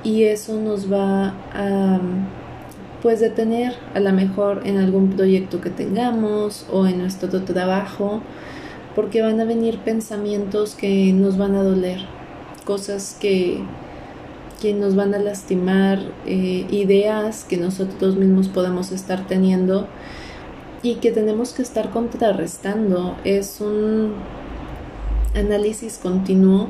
y 0.04 0.24
eso 0.24 0.54
nos 0.60 0.92
va 0.92 1.34
a 1.52 2.00
pues 3.02 3.20
detener 3.20 3.74
a 3.94 4.00
lo 4.00 4.12
mejor 4.12 4.62
en 4.66 4.76
algún 4.76 5.10
proyecto 5.10 5.60
que 5.60 5.70
tengamos 5.70 6.66
o 6.70 6.86
en 6.86 6.98
nuestro 6.98 7.42
trabajo, 7.42 8.20
porque 8.94 9.22
van 9.22 9.40
a 9.40 9.44
venir 9.44 9.78
pensamientos 9.78 10.74
que 10.74 11.12
nos 11.12 11.38
van 11.38 11.54
a 11.54 11.62
doler, 11.62 12.00
cosas 12.64 13.16
que, 13.18 13.62
que 14.60 14.74
nos 14.74 14.96
van 14.96 15.14
a 15.14 15.18
lastimar, 15.18 16.00
eh, 16.26 16.66
ideas 16.70 17.44
que 17.44 17.56
nosotros 17.56 18.16
mismos 18.16 18.48
podemos 18.48 18.92
estar 18.92 19.26
teniendo 19.26 19.86
y 20.82 20.96
que 20.96 21.10
tenemos 21.10 21.52
que 21.52 21.62
estar 21.62 21.90
contrarrestando. 21.90 23.16
Es 23.24 23.60
un 23.60 24.14
análisis 25.34 25.98
continuo 26.02 26.68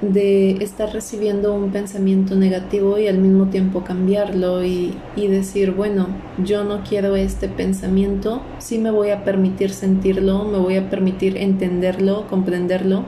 de 0.00 0.52
estar 0.62 0.92
recibiendo 0.92 1.52
un 1.52 1.72
pensamiento 1.72 2.34
negativo 2.34 2.98
y 2.98 3.06
al 3.06 3.18
mismo 3.18 3.46
tiempo 3.46 3.84
cambiarlo 3.84 4.64
y, 4.64 4.96
decir, 5.16 5.72
bueno, 5.72 6.08
yo 6.42 6.64
no 6.64 6.82
quiero 6.88 7.16
este 7.16 7.48
pensamiento, 7.48 8.40
sí 8.58 8.78
me 8.78 8.90
voy 8.90 9.10
a 9.10 9.24
permitir 9.24 9.70
sentirlo, 9.70 10.44
me 10.44 10.58
voy 10.58 10.76
a 10.76 10.88
permitir 10.88 11.36
entenderlo, 11.36 12.26
comprenderlo, 12.28 13.04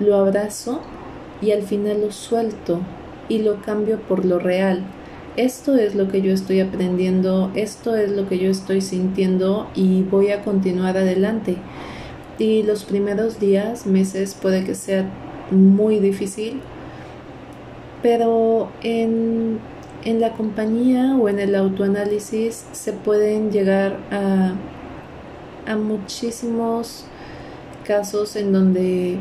lo 0.00 0.16
abrazo 0.16 0.80
y 1.40 1.52
al 1.52 1.62
final 1.62 2.00
lo 2.00 2.10
suelto 2.10 2.80
y 3.28 3.38
lo 3.38 3.62
cambio 3.62 4.00
por 4.00 4.24
lo 4.24 4.40
real. 4.40 4.82
Esto 5.36 5.76
es 5.76 5.94
lo 5.94 6.08
que 6.08 6.20
yo 6.20 6.32
estoy 6.32 6.58
aprendiendo, 6.58 7.52
esto 7.54 7.94
es 7.94 8.10
lo 8.10 8.28
que 8.28 8.40
yo 8.40 8.50
estoy 8.50 8.80
sintiendo 8.80 9.68
y 9.76 10.02
voy 10.02 10.30
a 10.30 10.42
continuar 10.42 10.96
adelante. 10.96 11.58
Y 12.38 12.62
los 12.62 12.84
primeros 12.84 13.40
días, 13.40 13.86
meses, 13.86 14.34
puede 14.34 14.64
que 14.64 14.74
sea 14.74 15.04
muy 15.50 15.98
difícil, 15.98 16.60
pero 18.02 18.70
en, 18.82 19.58
la 20.04 20.32
compañía 20.32 21.16
o 21.16 21.28
en 21.28 21.38
el 21.38 21.54
autoanálisis 21.54 22.64
se 22.72 22.92
pueden 22.92 23.50
llegar 23.50 23.98
a, 24.10 24.54
a 25.70 25.76
muchísimos 25.76 27.04
casos 27.84 28.36
en 28.36 28.52
donde 28.52 29.18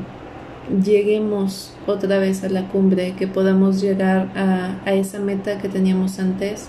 lleguemos 0.84 1.74
otra 1.88 2.20
vez 2.20 2.44
a 2.44 2.50
la 2.50 2.68
cumbre, 2.70 3.16
que 3.18 3.28
podamos 3.28 3.82
llegar 3.82 4.30
a, 4.36 4.80
a 4.86 4.94
esa 4.94 5.20
meta 5.20 5.58
que 5.58 5.70
teníamos 5.70 6.20
antes, 6.20 6.68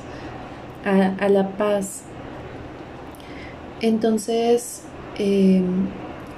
a, 0.85 1.25
a 1.25 1.29
la 1.29 1.51
paz. 1.57 2.03
Entonces, 3.81 4.83
eh, 5.19 5.63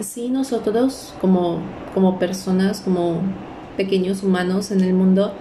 sí 0.03 0.29
nosotros 0.29 1.15
como, 1.21 1.61
como 1.95 2.19
personas, 2.19 2.81
como 2.81 3.23
pequeños 3.77 4.23
humanos 4.23 4.71
en 4.71 4.81
el 4.81 4.95
mundo, 4.95 5.33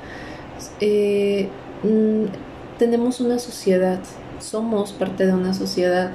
eh, 0.80 1.50
mm, 1.84 2.78
tenemos 2.78 3.20
una 3.20 3.40
sociedad, 3.40 4.00
somos 4.40 4.94
parte 4.94 5.26
de 5.26 5.34
una 5.34 5.54
sociedad 5.54 6.12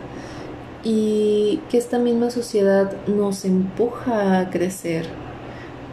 y 0.83 1.61
que 1.71 1.79
esta 1.79 1.99
misma 1.99 2.31
sociedad 2.31 2.93
nos 3.07 3.45
empuja 3.45 4.41
a 4.41 4.51
crecer, 4.51 5.07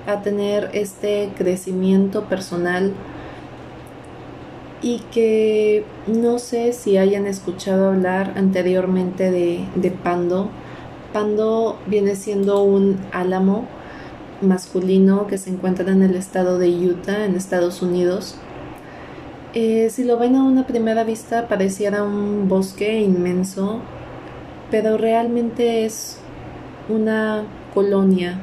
a 0.07 0.21
tener 0.21 0.69
este 0.73 1.31
crecimiento 1.37 2.25
personal 2.25 2.93
y 4.81 4.99
que 5.11 5.85
no 6.07 6.39
sé 6.39 6.73
si 6.73 6.97
hayan 6.97 7.27
escuchado 7.27 7.89
hablar 7.89 8.33
anteriormente 8.35 9.31
de, 9.31 9.65
de 9.75 9.91
Pando, 9.91 10.49
Pando 11.13 11.77
viene 11.87 12.15
siendo 12.15 12.63
un 12.63 12.97
álamo 13.11 13.67
masculino 14.41 15.27
que 15.27 15.37
se 15.37 15.49
encuentra 15.49 15.91
en 15.91 16.03
el 16.03 16.15
estado 16.15 16.57
de 16.57 16.69
Utah, 16.69 17.25
en 17.25 17.35
Estados 17.35 17.81
Unidos. 17.81 18.35
Eh, 19.53 19.89
si 19.89 20.05
lo 20.05 20.17
ven 20.17 20.35
a 20.35 20.43
una 20.43 20.65
primera 20.65 21.03
vista 21.03 21.47
pareciera 21.47 22.03
un 22.03 22.47
bosque 22.47 23.01
inmenso, 23.01 23.79
pero 24.69 24.97
realmente 24.97 25.85
es 25.85 26.17
una 26.87 27.43
colonia. 27.73 28.39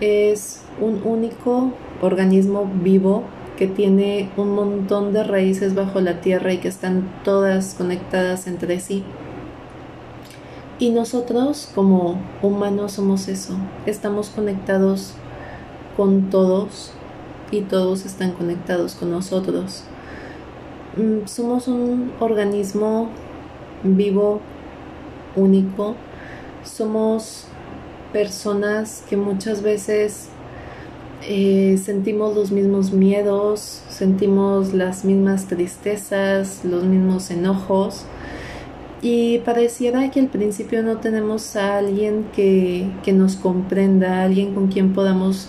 Es 0.00 0.62
un 0.80 1.02
único 1.04 1.72
organismo 2.00 2.70
vivo 2.82 3.24
que 3.56 3.66
tiene 3.66 4.30
un 4.36 4.54
montón 4.54 5.12
de 5.12 5.24
raíces 5.24 5.74
bajo 5.74 6.00
la 6.00 6.20
tierra 6.20 6.52
y 6.52 6.58
que 6.58 6.68
están 6.68 7.08
todas 7.24 7.74
conectadas 7.74 8.46
entre 8.46 8.78
sí. 8.78 9.02
Y 10.78 10.90
nosotros 10.90 11.70
como 11.74 12.18
humanos 12.42 12.92
somos 12.92 13.28
eso, 13.28 13.54
estamos 13.86 14.28
conectados 14.28 15.14
con 15.96 16.28
todos 16.28 16.92
y 17.50 17.62
todos 17.62 18.04
están 18.04 18.32
conectados 18.32 18.94
con 18.94 19.10
nosotros. 19.10 19.84
Mm, 20.98 21.26
somos 21.26 21.66
un 21.68 22.12
organismo 22.20 23.08
vivo, 23.84 24.40
único, 25.34 25.94
somos 26.62 27.46
personas 28.12 29.02
que 29.08 29.16
muchas 29.16 29.62
veces 29.62 30.28
eh, 31.22 31.80
sentimos 31.82 32.34
los 32.34 32.52
mismos 32.52 32.92
miedos, 32.92 33.82
sentimos 33.88 34.74
las 34.74 35.06
mismas 35.06 35.46
tristezas, 35.46 36.66
los 36.66 36.84
mismos 36.84 37.30
enojos 37.30 38.04
y 39.08 39.38
pareciera 39.38 40.10
que 40.10 40.18
al 40.18 40.26
principio 40.26 40.82
no 40.82 40.96
tenemos 40.96 41.54
a 41.54 41.78
alguien 41.78 42.26
que, 42.34 42.90
nos 43.12 43.36
comprenda, 43.36 44.24
alguien 44.24 44.52
con 44.52 44.66
quien 44.66 44.94
podamos 44.94 45.48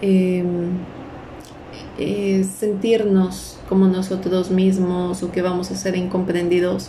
em, 0.00 0.70
eh, 1.98 2.46
sentirnos 2.58 3.58
como 3.68 3.88
nosotros 3.88 4.50
mismos 4.50 5.22
o 5.22 5.30
que 5.30 5.42
vamos 5.42 5.70
a 5.70 5.76
ser 5.76 5.96
incomprendidos. 5.96 6.88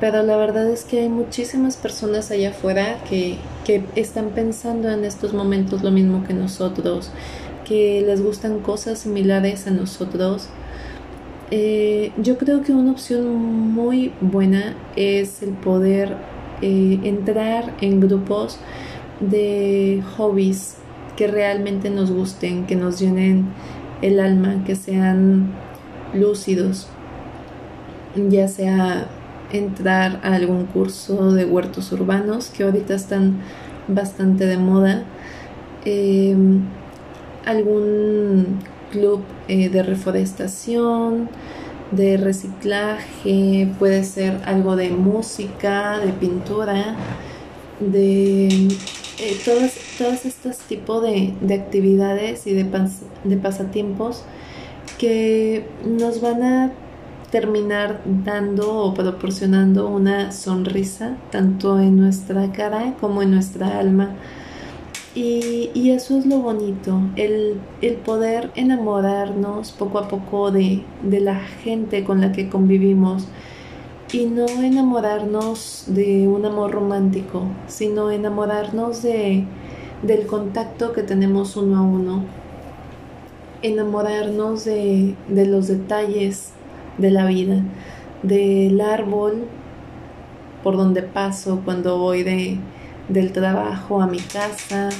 Pero 0.00 0.22
la 0.22 0.36
verdad 0.36 0.68
es 0.68 0.84
que 0.84 1.00
hay 1.00 1.08
muchísimas 1.08 1.78
personas 1.78 2.30
allá 2.30 2.50
afuera 2.50 2.98
que, 3.08 3.38
que 3.64 3.84
están 3.96 4.32
pensando 4.34 4.90
en 4.90 5.02
estos 5.02 5.32
momentos 5.32 5.82
lo 5.82 5.92
mismo 5.92 6.24
que 6.24 6.34
nosotros, 6.34 7.08
que 7.64 8.04
les 8.06 8.22
gustan 8.22 8.58
cosas 8.60 8.98
similares 8.98 9.66
a 9.66 9.70
nosotros 9.70 10.50
eh, 11.54 12.12
yo 12.16 12.38
creo 12.38 12.62
que 12.62 12.72
una 12.72 12.92
opción 12.92 13.36
muy 13.36 14.10
buena 14.22 14.74
es 14.96 15.42
el 15.42 15.50
poder 15.50 16.16
eh, 16.62 16.98
entrar 17.04 17.74
en 17.82 18.00
grupos 18.00 18.58
de 19.20 20.02
hobbies 20.16 20.78
que 21.14 21.26
realmente 21.26 21.90
nos 21.90 22.10
gusten, 22.10 22.64
que 22.64 22.74
nos 22.74 22.98
llenen 22.98 23.48
el 24.00 24.18
alma, 24.18 24.64
que 24.64 24.76
sean 24.76 25.52
lúcidos, 26.14 26.88
ya 28.16 28.48
sea 28.48 29.08
entrar 29.52 30.20
a 30.22 30.36
algún 30.36 30.64
curso 30.64 31.32
de 31.32 31.44
huertos 31.44 31.92
urbanos 31.92 32.48
que 32.48 32.62
ahorita 32.62 32.94
están 32.94 33.40
bastante 33.88 34.46
de 34.46 34.56
moda, 34.56 35.02
eh, 35.84 36.34
algún 37.44 38.60
club 38.92 39.22
eh, 39.48 39.68
de 39.68 39.82
reforestación, 39.82 41.28
de 41.90 42.16
reciclaje, 42.16 43.68
puede 43.78 44.04
ser 44.04 44.40
algo 44.44 44.76
de 44.76 44.90
música, 44.90 45.98
de 45.98 46.12
pintura, 46.12 46.94
de 47.80 48.68
eh, 49.18 49.36
todos, 49.44 50.24
estos 50.24 50.58
tipos 50.68 51.02
de, 51.02 51.54
actividades 51.54 52.46
y 52.46 52.54
de, 52.54 52.66
de 53.24 53.36
pasatiempos 53.36 54.24
que 54.98 55.66
nos 55.84 56.20
van 56.20 56.42
a 56.42 56.72
terminar 57.30 58.02
dando 58.04 58.74
o 58.74 58.94
proporcionando 58.94 59.88
una 59.88 60.32
sonrisa 60.32 61.16
tanto 61.30 61.80
en 61.80 61.96
nuestra 61.96 62.52
cara 62.52 62.94
como 63.00 63.22
en 63.22 63.30
nuestra 63.30 63.78
alma 63.78 64.10
y, 65.14 65.90
eso 65.90 66.18
es 66.18 66.26
lo 66.26 66.38
bonito, 66.38 67.00
el, 67.16 67.60
poder 68.04 68.50
enamorarnos 68.54 69.72
poco 69.72 69.98
a 69.98 70.08
poco 70.08 70.50
de, 70.50 70.84
la 71.02 71.36
gente 71.40 72.04
con 72.04 72.20
la 72.20 72.32
que 72.32 72.48
convivimos 72.48 73.28
y 74.12 74.26
no 74.26 74.46
enamorarnos 74.46 75.84
de 75.88 76.26
un 76.28 76.44
amor 76.46 76.72
romántico, 76.72 77.42
sino 77.66 78.10
enamorarnos 78.10 79.02
de, 79.02 79.44
del 80.02 80.26
contacto 80.26 80.92
que 80.92 81.02
tenemos 81.02 81.56
uno 81.56 81.78
a 81.78 81.82
uno, 81.82 82.24
enamorarnos 83.60 84.64
de, 84.64 85.14
de 85.28 85.46
los 85.46 85.68
detalles 85.68 86.52
de 86.96 87.10
la 87.10 87.26
vida, 87.26 87.62
del 88.22 88.80
árbol 88.80 89.44
por 90.62 90.76
donde 90.76 91.02
paso 91.02 91.60
cuando 91.64 91.98
voy 91.98 92.22
de 92.22 92.58
del 93.08 93.32
trabajo 93.32 94.00
a 94.00 94.06
mi 94.06 94.18
casa 94.18 94.90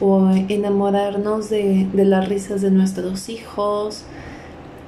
o 0.00 0.30
enamorarnos 0.48 1.48
de, 1.48 1.86
de 1.92 2.04
las 2.04 2.28
risas 2.28 2.60
de 2.60 2.70
nuestros 2.70 3.28
hijos, 3.28 4.04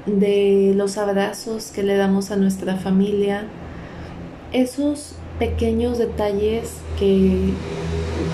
de 0.07 0.73
los 0.75 0.99
abrazos 0.99 1.71
que 1.71 1.83
le 1.83 1.97
damos 1.97 2.31
a 2.31 2.37
nuestra 2.37 2.77
familia, 2.77 3.45
esos 4.53 5.15
pequeños 5.39 5.99
detalles 5.99 6.75
que 6.99 7.53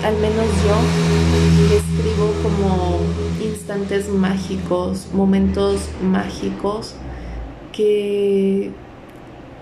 al 0.03 0.15
menos 0.17 0.45
yo 0.65 1.75
describo 1.75 2.31
como 2.43 2.99
instantes 3.43 4.09
mágicos, 4.09 5.07
momentos 5.13 5.81
mágicos 6.01 6.95
que, 7.71 8.71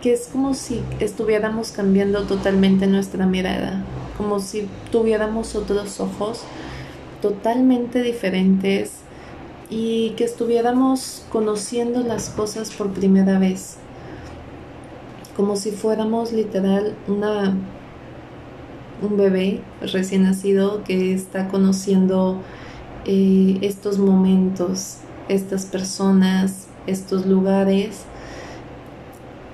que 0.02 0.14
es 0.14 0.28
como 0.28 0.54
si 0.54 0.82
estuviéramos 1.00 1.72
cambiando 1.72 2.24
totalmente 2.24 2.88
nuestra 2.88 3.26
mirada, 3.26 3.84
como 4.18 4.40
si 4.40 4.68
tuviéramos 4.92 5.56
otros 5.56 6.00
ojos 6.00 6.42
totalmente 7.22 8.02
diferentes 8.02 8.92
y 9.70 10.12
que 10.12 10.26
estuviéramos 10.26 11.26
conociendo 11.32 12.02
las 12.02 12.30
cosas 12.30 12.72
por 12.72 12.92
primera 12.92 13.40
vez, 13.40 13.78
como 15.36 15.56
si 15.56 15.72
fuéramos 15.72 16.32
literal 16.32 16.96
una 17.08 17.56
un 19.02 19.18
bebé 19.18 19.62
recién 19.82 20.24
nacido 20.24 20.84
que 20.84 21.14
está 21.14 21.50
conociendo 21.50 22.42
eh, 23.06 23.58
estos 23.62 23.98
momentos, 24.00 24.98
estas 25.28 25.66
personas, 25.66 26.68
estos 26.88 27.26
lugares. 27.26 28.04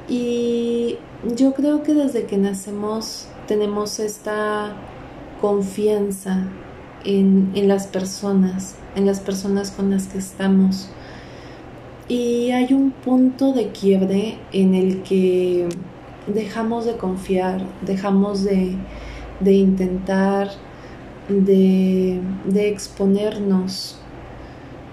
Y 0.07 0.97
yo 1.35 1.53
creo 1.53 1.83
que 1.83 1.93
desde 1.93 2.25
que 2.25 2.37
nacemos 2.37 3.27
tenemos 3.49 3.99
esta 3.99 4.75
confianza 5.41 6.47
en, 7.03 7.51
en 7.55 7.67
las 7.67 7.87
personas, 7.87 8.75
en 8.95 9.07
las 9.07 9.19
personas 9.21 9.71
con 9.71 9.89
las 9.89 10.05
que 10.05 10.19
estamos. 10.19 10.91
Y 12.07 12.51
hay 12.51 12.73
un 12.73 12.91
punto 12.91 13.51
de 13.53 13.69
quiebre 13.69 14.37
en 14.51 14.75
el 14.75 15.01
que 15.01 15.67
dejamos 16.27 16.85
de 16.85 16.97
confiar, 16.97 17.65
dejamos 17.81 18.43
de, 18.43 18.75
de 19.39 19.53
intentar, 19.53 20.51
de, 21.27 22.19
de, 22.45 22.69
exponernos 22.69 23.97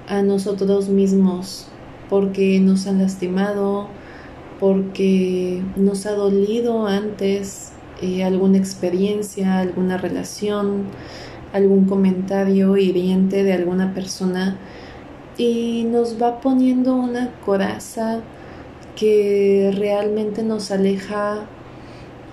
a 0.08 0.22
nosotros 0.22 0.88
mismos 0.88 1.68
porque 2.08 2.58
nos 2.60 2.86
han 2.86 3.02
lastimado, 3.02 3.88
porque 4.58 5.62
nos 5.76 6.06
ha 6.06 6.12
dolido 6.12 6.86
antes 6.86 7.74
eh, 8.02 8.24
alguna 8.24 8.58
experiencia, 8.58 9.58
alguna 9.58 9.96
relación, 9.96 10.84
algún 11.52 11.86
comentario 11.86 12.76
hiriente 12.76 13.42
de 13.42 13.52
alguna 13.52 13.94
persona 13.94 14.56
y 15.38 15.84
nos 15.84 16.20
va 16.20 16.40
poniendo 16.40 16.94
una 16.94 17.32
coraza 17.44 18.20
que 18.96 19.72
realmente 19.76 20.42
nos 20.42 20.70
aleja 20.70 21.46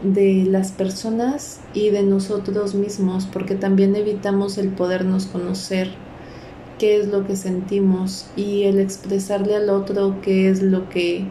de 0.01 0.45
las 0.45 0.71
personas 0.71 1.61
y 1.73 1.89
de 1.89 2.03
nosotros 2.03 2.75
mismos 2.75 3.25
porque 3.25 3.55
también 3.55 3.95
evitamos 3.95 4.57
el 4.57 4.69
podernos 4.69 5.27
conocer 5.27 5.91
qué 6.77 6.97
es 6.99 7.07
lo 7.07 7.25
que 7.25 7.35
sentimos 7.35 8.27
y 8.35 8.63
el 8.63 8.79
expresarle 8.79 9.55
al 9.55 9.69
otro 9.69 10.19
qué 10.21 10.49
es 10.49 10.61
lo 10.61 10.89
que 10.89 11.25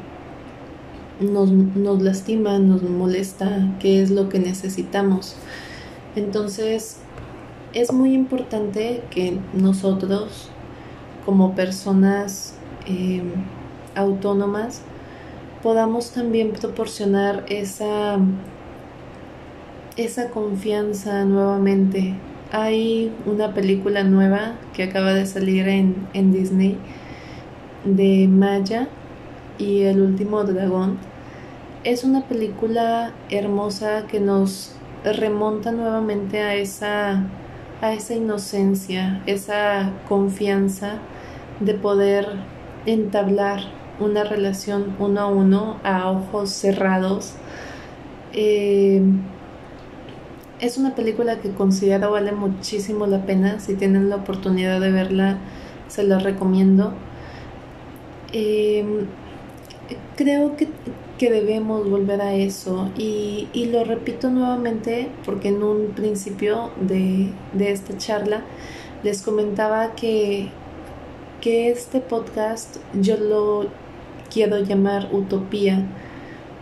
nos, 1.23 1.51
nos 1.51 2.03
lastima, 2.03 2.59
nos 2.59 2.83
molesta, 2.83 3.71
qué 3.81 4.03
es 4.03 4.11
lo 4.11 4.29
que 4.29 4.39
necesitamos. 4.39 5.37
Entonces, 6.17 6.99
es 7.75 7.93
muy 7.93 8.15
importante 8.15 9.03
que 9.11 9.39
nosotros, 9.55 10.49
como 11.25 11.55
personas 11.55 12.55
eh, 12.87 13.23
autónomas, 13.95 14.83
podamos 15.63 16.11
también 16.11 16.51
proporcionar 16.51 17.45
esa, 17.49 18.19
esa 19.97 20.31
confianza 20.31 21.25
nuevamente. 21.25 22.15
Hay 22.51 23.13
una 23.25 23.55
película 23.55 24.03
nueva 24.03 24.57
que 24.75 24.83
acaba 24.83 25.15
de 25.15 25.25
salir 25.25 25.69
en, 25.69 26.09
en 26.13 26.33
Disney 26.33 26.77
de 27.85 28.29
Maya 28.29 28.89
y 29.59 29.83
el 29.83 30.01
último 30.01 30.45
dragón. 30.45 30.99
Es 31.85 32.05
una 32.05 32.29
película 32.29 33.13
hermosa 33.29 34.07
que 34.07 34.21
nos 34.21 34.73
remonta 35.05 35.73
nuevamente 35.73 36.41
a 36.41 36.55
esa 36.55 37.25
a 37.81 37.93
esa 37.93 38.15
inocencia, 38.15 39.21
esa 39.27 39.91
confianza 40.09 40.99
de 41.59 41.75
poder 41.75 42.29
entablar 42.87 43.63
una 43.99 44.23
relación 44.23 44.95
uno 45.01 45.21
a 45.21 45.27
uno 45.27 45.81
a 45.83 46.09
ojos 46.09 46.51
cerrados. 46.51 47.35
Eh, 48.33 49.03
es 50.61 50.79
una 50.79 50.95
película 50.95 51.41
que 51.41 51.51
considero 51.51 52.13
vale 52.13 52.31
muchísimo 52.31 53.09
la 53.09 53.27
pena. 53.27 53.59
Si 53.59 53.75
tienen 53.75 54.09
la 54.09 54.17
oportunidad 54.17 54.81
de 54.81 54.93
verla, 54.93 55.39
se 55.89 56.05
la 56.05 56.21
recomiendo. 56.21 56.93
Eh, 58.33 59.05
creo 60.17 60.57
que 60.57 60.69
que 61.23 61.31
debemos 61.31 61.89
volver 61.89 62.21
a 62.21 62.35
eso 62.35 62.91
y, 62.99 63.47
y, 63.53 63.67
lo 63.67 63.85
repito 63.85 64.29
nuevamente 64.29 65.07
porque 65.25 65.51
en 65.51 65.63
un 65.63 65.93
principio 65.95 66.73
de, 66.81 67.29
de 67.53 67.71
esta 67.71 67.97
charla 67.97 68.43
les 69.05 69.23
comentaba 69.23 69.95
que, 69.95 70.49
que 71.41 71.71
este 71.71 72.01
podcast 72.01 72.79
yo 73.01 73.17
lo 73.19 73.67
quiero 74.35 74.59
llamar 74.65 75.11
utopía 75.13 75.87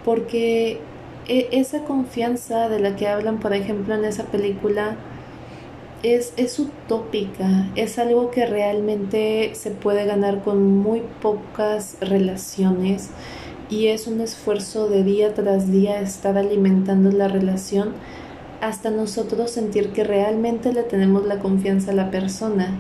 porque 0.05 0.79
e, 1.27 1.49
esa 1.53 1.85
confianza 1.85 2.69
de 2.69 2.81
la 2.81 2.97
que 2.97 3.09
hablan 3.09 3.41
por 3.41 3.55
ejemplo 3.55 3.95
en 3.95 4.05
esa 4.05 4.25
película 4.25 4.99
es, 6.03 6.35
es 6.37 6.59
utópica, 6.59 7.71
es 7.77 7.99
algo 7.99 8.31
que 8.31 8.45
realmente 8.45 9.55
se 9.55 9.71
puede 9.71 10.05
ganar 10.05 10.43
con 10.43 10.77
muy 10.77 11.03
pocas 11.23 11.97
relaciones 12.03 13.09
y 13.71 13.87
es 13.87 14.09
un 14.09 14.21
esfuerzo 14.21 14.89
de 14.89 15.05
día 15.05 15.33
tras 15.33 15.71
día 15.71 16.01
estar 16.01 16.37
alimentando 16.37 17.13
la 17.13 17.29
relación 17.29 17.93
hasta 18.61 18.91
nosotros 18.91 19.53
sentir 19.53 19.93
que 19.93 20.05
realmente 20.05 20.73
le 20.73 20.83
tenemos 20.83 21.25
la 21.25 21.39
confianza 21.39 21.93
a 21.93 21.95
la 21.95 22.11
persona. 22.11 22.79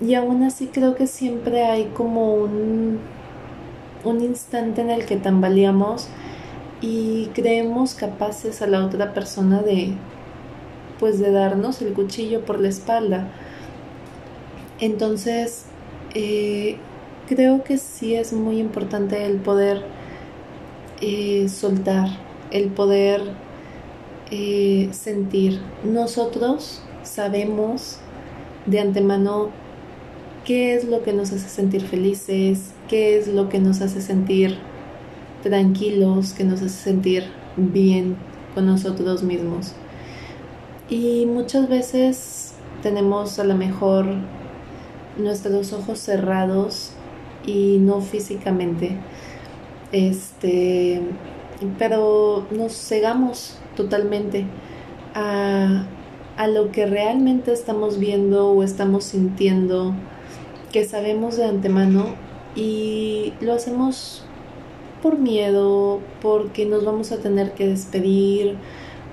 Y 0.00 0.14
aún 0.14 0.44
así 0.44 0.66
creo 0.66 0.94
que 0.94 1.06
siempre 1.06 1.64
hay 1.64 1.86
como 1.86 2.34
un, 2.34 3.00
un 4.04 4.20
instante 4.22 4.82
en 4.82 4.90
el 4.90 5.06
que 5.06 5.16
tambaleamos 5.16 6.08
y 6.80 7.30
creemos 7.34 7.94
capaces 7.94 8.62
a 8.62 8.68
la 8.68 8.84
otra 8.84 9.12
persona 9.12 9.62
de 9.62 9.94
pues 11.00 11.18
de 11.18 11.30
darnos 11.30 11.80
el 11.80 11.92
cuchillo 11.92 12.44
por 12.44 12.60
la 12.60 12.68
espalda. 12.68 13.28
Entonces, 14.80 15.66
eh, 16.14 16.76
creo 17.28 17.62
que 17.62 17.78
sí 17.78 18.14
es 18.14 18.32
muy 18.32 18.58
importante 18.58 19.24
el 19.24 19.36
poder 19.36 19.84
eh, 21.00 21.48
soltar, 21.48 22.08
el 22.50 22.68
poder 22.68 23.22
eh, 24.30 24.88
sentir. 24.92 25.60
Nosotros 25.84 26.82
sabemos 27.02 27.98
de 28.66 28.80
antemano 28.80 29.50
qué 30.44 30.74
es 30.74 30.84
lo 30.84 31.02
que 31.02 31.12
nos 31.12 31.32
hace 31.32 31.48
sentir 31.48 31.82
felices, 31.82 32.72
qué 32.88 33.18
es 33.18 33.28
lo 33.28 33.48
que 33.48 33.58
nos 33.58 33.80
hace 33.80 34.00
sentir 34.00 34.58
tranquilos, 35.42 36.32
que 36.32 36.44
nos 36.44 36.60
hace 36.62 36.70
sentir 36.70 37.24
bien 37.56 38.16
con 38.54 38.66
nosotros 38.66 39.22
mismos. 39.22 39.72
Y 40.88 41.26
muchas 41.26 41.68
veces 41.68 42.54
tenemos 42.82 43.38
a 43.38 43.44
lo 43.44 43.54
mejor 43.54 44.06
nuestros 45.18 45.72
ojos 45.72 45.98
cerrados 45.98 46.92
y 47.44 47.78
no 47.78 48.00
físicamente, 48.00 48.96
este, 49.92 51.00
pero 51.78 52.46
nos 52.50 52.74
cegamos 52.74 53.58
totalmente 53.76 54.46
a, 55.14 55.84
a 56.36 56.46
lo 56.46 56.70
que 56.70 56.86
realmente 56.86 57.52
estamos 57.52 57.98
viendo 57.98 58.50
o 58.50 58.62
estamos 58.62 59.04
sintiendo, 59.04 59.94
que 60.72 60.84
sabemos 60.84 61.36
de 61.36 61.46
antemano 61.46 62.14
y 62.54 63.32
lo 63.40 63.54
hacemos 63.54 64.24
por 65.02 65.18
miedo, 65.18 66.00
porque 66.20 66.66
nos 66.66 66.84
vamos 66.84 67.12
a 67.12 67.18
tener 67.18 67.52
que 67.52 67.66
despedir, 67.66 68.56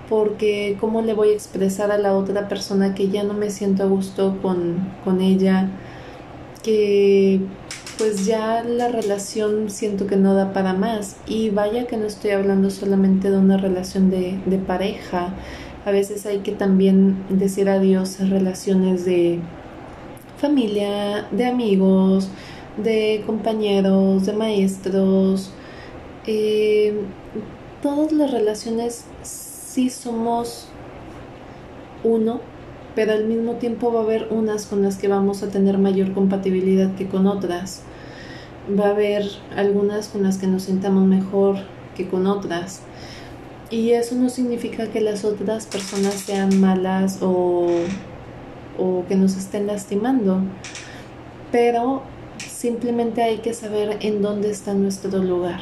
porque 0.10 0.78
cómo 0.80 1.02
le 1.02 1.14
voy 1.14 1.30
a 1.30 1.34
expresar 1.34 1.92
a 1.92 1.98
la 1.98 2.16
otra 2.16 2.48
persona 2.48 2.94
que 2.96 3.10
ya 3.10 3.24
no 3.24 3.34
me 3.34 3.50
siento 3.50 3.84
a 3.84 3.88
gusto 3.88 4.38
con, 4.42 4.94
con 5.04 5.22
ella, 5.22 5.70
que 6.64 7.42
pues 7.98 8.26
ya 8.26 8.64
la 8.64 8.90
relación 8.90 9.70
siento 9.70 10.08
que 10.08 10.18
no 10.18 10.34
da 10.34 10.54
para 10.54 10.74
más. 10.74 11.18
Y 11.28 11.50
vaya 11.50 11.88
que 11.88 11.98
no 11.98 12.06
estoy 12.06 12.32
hablando 12.32 12.70
solamente 12.70 13.32
de 13.32 13.38
una 13.38 13.58
relación 13.58 14.10
de, 14.10 14.40
pareja, 14.68 15.34
A 15.86 15.92
veces 15.92 16.26
hay 16.26 16.40
que 16.40 16.52
también 16.52 17.26
decir 17.30 17.70
adiós 17.70 18.20
a 18.20 18.26
relaciones 18.26 19.06
de 19.06 19.40
familia, 20.38 21.28
de 21.32 21.46
amigos, 21.46 22.30
de 22.78 23.24
compañeros, 23.26 24.26
de 24.26 24.34
maestros. 24.34 25.52
Eh, 26.26 27.02
todas 27.82 28.12
las 28.12 28.32
relaciones 28.32 29.06
sí 29.22 29.90
somos 29.90 30.68
uno, 32.04 32.40
pero 32.96 33.12
al 33.12 33.26
mismo 33.26 33.54
tiempo 33.56 33.92
va 33.92 34.00
a 34.00 34.04
haber 34.04 34.28
unas 34.32 34.66
con 34.66 34.82
las 34.82 34.98
que 34.98 35.08
vamos 35.08 35.44
a 35.44 35.50
tener 35.50 35.78
mayor 35.78 36.14
compatibilidad 36.14 36.96
que 36.96 37.08
con 37.08 37.28
otras. 37.28 37.82
Va 38.68 38.88
a 38.88 38.92
haber 38.92 39.26
algunas 39.56 40.08
con 40.08 40.24
las 40.24 40.38
que 40.38 40.48
nos 40.48 40.64
sintamos 40.64 41.06
mejor 41.06 41.58
que 41.96 42.08
con 42.08 42.26
otras. 42.26 42.82
Y 43.70 43.92
eso 43.92 44.16
no 44.16 44.30
significa 44.30 44.88
que 44.88 45.02
las 45.02 45.26
otras 45.26 45.66
personas 45.66 46.14
sean 46.14 46.60
malas 46.62 47.20
o, 47.22 47.68
o 48.78 49.04
que 49.08 49.16
nos 49.16 49.36
estén 49.36 49.68
lastimando, 49.68 50.40
pero 51.52 52.04
simplemente 52.38 53.24
hay 53.24 53.38
que 53.40 53.54
saber 53.54 53.98
en 54.02 54.22
dónde 54.22 54.52
está 54.52 54.74
nuestro 54.74 55.18
lugar. 55.22 55.60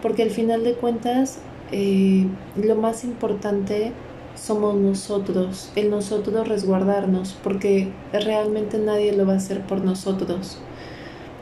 Porque 0.00 0.22
al 0.22 0.30
final 0.30 0.64
de 0.64 0.74
cuentas, 0.74 1.38
eh, 1.72 2.26
lo 2.56 2.76
más 2.76 3.04
importante 3.04 3.92
somos 4.38 4.76
nosotros, 4.76 5.70
el 5.74 5.90
nosotros 5.90 6.48
resguardarnos, 6.48 7.36
porque 7.42 7.88
realmente 8.12 8.78
nadie 8.78 9.12
lo 9.12 9.26
va 9.26 9.34
a 9.34 9.36
hacer 9.36 9.62
por 9.62 9.84
nosotros. 9.84 10.58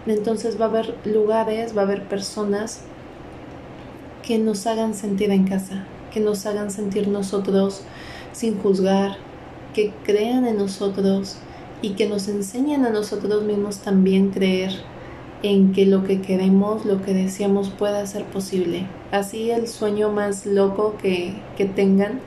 Entonces 0.06 0.60
va 0.60 0.66
a 0.66 0.68
haber 0.68 0.94
lugares, 1.04 1.76
va 1.76 1.82
a 1.82 1.84
haber 1.84 2.08
personas 2.08 2.82
que 4.22 4.38
nos 4.38 4.66
hagan 4.66 4.94
sentir 4.94 5.30
en 5.30 5.46
casa, 5.46 5.84
que 6.12 6.20
nos 6.20 6.46
hagan 6.46 6.70
sentir 6.70 7.08
nosotros 7.08 7.82
sin 8.32 8.58
juzgar, 8.58 9.16
que 9.74 9.92
crean 10.04 10.46
en 10.46 10.56
nosotros 10.56 11.36
y 11.82 11.90
que 11.90 12.08
nos 12.08 12.28
enseñen 12.28 12.84
a 12.84 12.90
nosotros 12.90 13.42
mismos 13.44 13.78
también 13.78 14.30
creer 14.30 14.72
en 15.42 15.72
que 15.72 15.86
lo 15.86 16.04
que 16.04 16.22
queremos, 16.22 16.86
lo 16.86 17.02
que 17.02 17.12
deseamos 17.12 17.68
pueda 17.68 18.04
ser 18.06 18.24
posible. 18.24 18.86
Así 19.12 19.50
el 19.50 19.68
sueño 19.68 20.10
más 20.10 20.46
loco 20.46 20.96
que, 21.00 21.34
que 21.56 21.66
tengan 21.66 22.20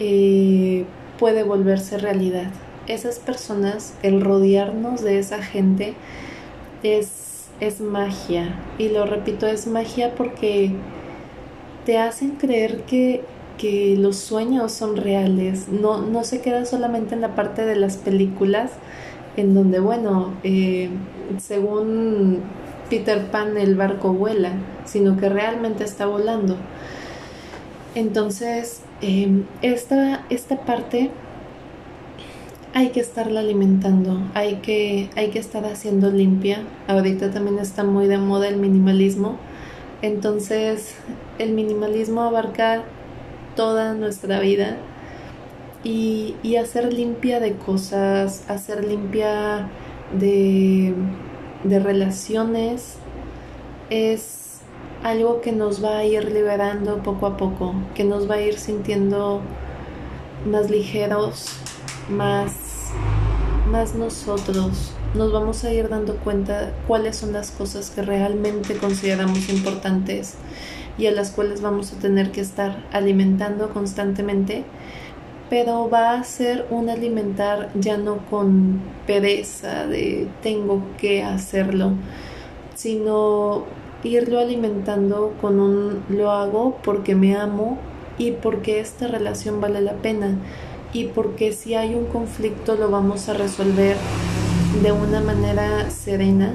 eh, 0.00 0.84
puede 1.18 1.44
volverse 1.44 1.98
realidad. 1.98 2.50
Esas 2.86 3.18
personas, 3.18 3.94
el 4.02 4.20
rodearnos 4.20 5.02
de 5.02 5.18
esa 5.18 5.42
gente 5.42 5.94
es, 6.82 7.48
es 7.60 7.80
magia. 7.80 8.58
Y 8.78 8.88
lo 8.88 9.06
repito, 9.06 9.46
es 9.46 9.66
magia 9.66 10.14
porque 10.16 10.72
te 11.84 11.98
hacen 11.98 12.32
creer 12.32 12.82
que, 12.82 13.22
que 13.58 13.94
los 13.96 14.16
sueños 14.16 14.72
son 14.72 14.96
reales. 14.96 15.68
No, 15.68 16.00
no 16.00 16.24
se 16.24 16.40
queda 16.40 16.64
solamente 16.64 17.14
en 17.14 17.20
la 17.20 17.34
parte 17.34 17.64
de 17.64 17.76
las 17.76 17.96
películas, 17.98 18.72
en 19.36 19.54
donde, 19.54 19.78
bueno, 19.80 20.32
eh, 20.42 20.88
según 21.38 22.40
Peter 22.88 23.30
Pan 23.30 23.56
el 23.56 23.76
barco 23.76 24.12
vuela, 24.12 24.52
sino 24.84 25.16
que 25.16 25.28
realmente 25.28 25.84
está 25.84 26.06
volando. 26.06 26.56
Entonces, 27.94 28.82
em, 29.00 29.44
esta, 29.62 30.24
esta 30.30 30.58
parte 30.64 31.10
hay 32.72 32.90
que 32.90 33.00
estarla 33.00 33.40
alimentando, 33.40 34.22
hay 34.34 34.56
que, 34.56 35.10
hay 35.16 35.30
que 35.30 35.40
estar 35.40 35.64
haciendo 35.64 36.10
limpia. 36.10 36.62
Ahorita 36.86 37.30
también 37.30 37.58
está 37.58 37.82
muy 37.82 38.06
de 38.06 38.18
moda 38.18 38.48
el 38.48 38.56
minimalismo. 38.56 39.38
Entonces, 40.02 40.94
el 41.38 41.52
minimalismo 41.52 42.22
abarca 42.22 42.84
toda 43.56 43.94
nuestra 43.94 44.40
vida 44.40 44.76
y, 45.82 46.36
y 46.42 46.56
hacer 46.56 46.92
limpia 46.92 47.40
de 47.40 47.54
cosas, 47.54 48.44
hacer 48.48 48.84
limpia 48.84 49.68
de, 50.18 50.94
de 51.64 51.78
relaciones 51.80 52.96
es 53.90 54.39
algo 55.02 55.40
que 55.40 55.52
nos 55.52 55.82
va 55.82 55.98
a 55.98 56.04
ir 56.04 56.30
liberando 56.30 57.02
poco 57.02 57.26
a 57.26 57.36
poco, 57.36 57.74
que 57.94 58.04
nos 58.04 58.30
va 58.30 58.34
a 58.36 58.40
ir 58.42 58.58
sintiendo 58.58 59.40
más 60.46 60.70
ligeros, 60.70 61.48
más, 62.10 62.90
más 63.70 63.94
nosotros. 63.94 64.92
Nos 65.14 65.32
vamos 65.32 65.64
a 65.64 65.72
ir 65.72 65.88
dando 65.88 66.16
cuenta 66.16 66.72
cuáles 66.86 67.16
son 67.16 67.32
las 67.32 67.50
cosas 67.50 67.90
que 67.90 68.02
realmente 68.02 68.76
consideramos 68.76 69.48
importantes 69.48 70.34
y 70.98 71.06
a 71.06 71.12
las 71.12 71.30
cuales 71.30 71.62
vamos 71.62 71.92
a 71.92 71.98
tener 71.98 72.30
que 72.30 72.42
estar 72.42 72.84
alimentando 72.92 73.70
constantemente, 73.70 74.64
pero 75.48 75.88
va 75.88 76.12
a 76.12 76.24
ser 76.24 76.66
un 76.70 76.90
alimentar 76.90 77.70
ya 77.74 77.96
no 77.96 78.18
con 78.28 78.80
pereza 79.06 79.86
de 79.86 80.28
tengo 80.42 80.82
que 80.98 81.24
hacerlo, 81.24 81.92
sino 82.74 83.64
irlo 84.04 84.38
alimentando 84.38 85.34
con 85.40 85.60
un 85.60 86.02
lo 86.08 86.30
hago 86.30 86.78
porque 86.82 87.14
me 87.14 87.36
amo 87.36 87.78
y 88.18 88.32
porque 88.32 88.80
esta 88.80 89.08
relación 89.08 89.60
vale 89.60 89.80
la 89.80 89.94
pena 89.94 90.36
y 90.92 91.06
porque 91.06 91.52
si 91.52 91.74
hay 91.74 91.94
un 91.94 92.06
conflicto 92.06 92.74
lo 92.74 92.90
vamos 92.90 93.28
a 93.28 93.34
resolver 93.34 93.96
de 94.82 94.92
una 94.92 95.20
manera 95.20 95.90
serena 95.90 96.54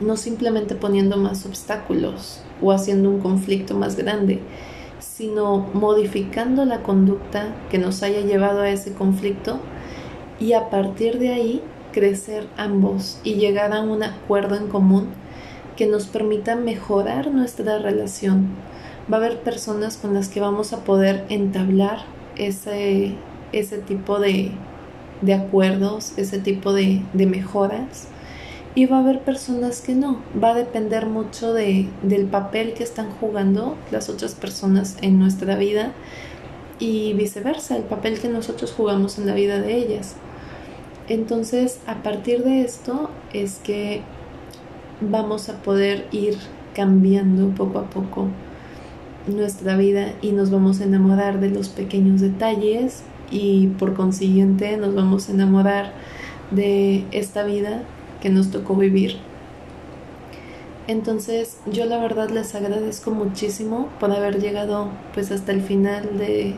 no 0.00 0.16
simplemente 0.16 0.74
poniendo 0.74 1.16
más 1.16 1.46
obstáculos 1.46 2.40
o 2.60 2.72
haciendo 2.72 3.08
un 3.08 3.20
conflicto 3.20 3.74
más 3.74 3.96
grande, 3.96 4.40
sino 4.98 5.66
modificando 5.72 6.64
la 6.64 6.82
conducta 6.82 7.54
que 7.70 7.78
nos 7.78 8.02
haya 8.02 8.20
llevado 8.20 8.60
a 8.60 8.70
ese 8.70 8.92
conflicto 8.92 9.58
y 10.40 10.52
a 10.52 10.70
partir 10.70 11.18
de 11.18 11.30
ahí 11.30 11.62
crecer 11.92 12.46
ambos 12.56 13.18
y 13.22 13.34
llegar 13.34 13.72
a 13.72 13.80
un 13.80 14.02
acuerdo 14.02 14.56
en 14.56 14.68
común 14.68 15.08
que 15.76 15.86
nos 15.86 16.06
permita 16.06 16.56
mejorar 16.56 17.30
nuestra 17.30 17.78
relación. 17.78 18.48
Va 19.12 19.16
a 19.16 19.20
haber 19.20 19.40
personas 19.40 19.96
con 19.96 20.14
las 20.14 20.28
que 20.28 20.40
vamos 20.40 20.72
a 20.72 20.84
poder 20.84 21.24
entablar 21.28 22.04
ese, 22.36 23.14
ese 23.52 23.78
tipo 23.78 24.18
de, 24.18 24.50
de 25.20 25.34
acuerdos, 25.34 26.16
ese 26.16 26.38
tipo 26.38 26.72
de, 26.72 27.02
de 27.12 27.26
mejoras 27.26 28.08
y 28.74 28.86
va 28.86 28.98
a 28.98 29.00
haber 29.00 29.20
personas 29.20 29.80
que 29.80 29.94
no. 29.94 30.20
Va 30.42 30.50
a 30.50 30.54
depender 30.54 31.06
mucho 31.06 31.52
de, 31.52 31.88
del 32.02 32.26
papel 32.26 32.74
que 32.74 32.82
están 32.82 33.10
jugando 33.20 33.76
las 33.90 34.08
otras 34.08 34.34
personas 34.34 34.96
en 35.00 35.18
nuestra 35.18 35.56
vida 35.56 35.92
y 36.80 37.12
viceversa, 37.12 37.76
el 37.76 37.84
papel 37.84 38.18
que 38.18 38.28
nosotros 38.28 38.72
jugamos 38.72 39.18
en 39.18 39.26
la 39.26 39.34
vida 39.34 39.60
de 39.60 39.76
ellas. 39.76 40.16
Entonces, 41.08 41.80
a 41.86 42.02
partir 42.02 42.42
de 42.42 42.62
esto 42.62 43.10
es 43.32 43.60
que 43.62 44.02
vamos 45.10 45.48
a 45.48 45.62
poder 45.62 46.06
ir 46.12 46.36
cambiando 46.74 47.48
poco 47.54 47.78
a 47.78 47.84
poco 47.84 48.28
nuestra 49.26 49.76
vida 49.76 50.12
y 50.20 50.32
nos 50.32 50.50
vamos 50.50 50.80
a 50.80 50.84
enamorar 50.84 51.40
de 51.40 51.50
los 51.50 51.68
pequeños 51.68 52.20
detalles 52.20 53.02
y 53.30 53.68
por 53.78 53.94
consiguiente 53.94 54.76
nos 54.76 54.94
vamos 54.94 55.28
a 55.28 55.32
enamorar 55.32 55.92
de 56.50 57.04
esta 57.10 57.44
vida 57.44 57.82
que 58.20 58.28
nos 58.28 58.50
tocó 58.50 58.76
vivir. 58.76 59.16
Entonces 60.86 61.58
yo 61.70 61.86
la 61.86 61.98
verdad 61.98 62.28
les 62.28 62.54
agradezco 62.54 63.10
muchísimo 63.10 63.88
por 63.98 64.12
haber 64.12 64.40
llegado 64.40 64.88
pues 65.14 65.30
hasta 65.30 65.52
el 65.52 65.62
final 65.62 66.18
de, 66.18 66.54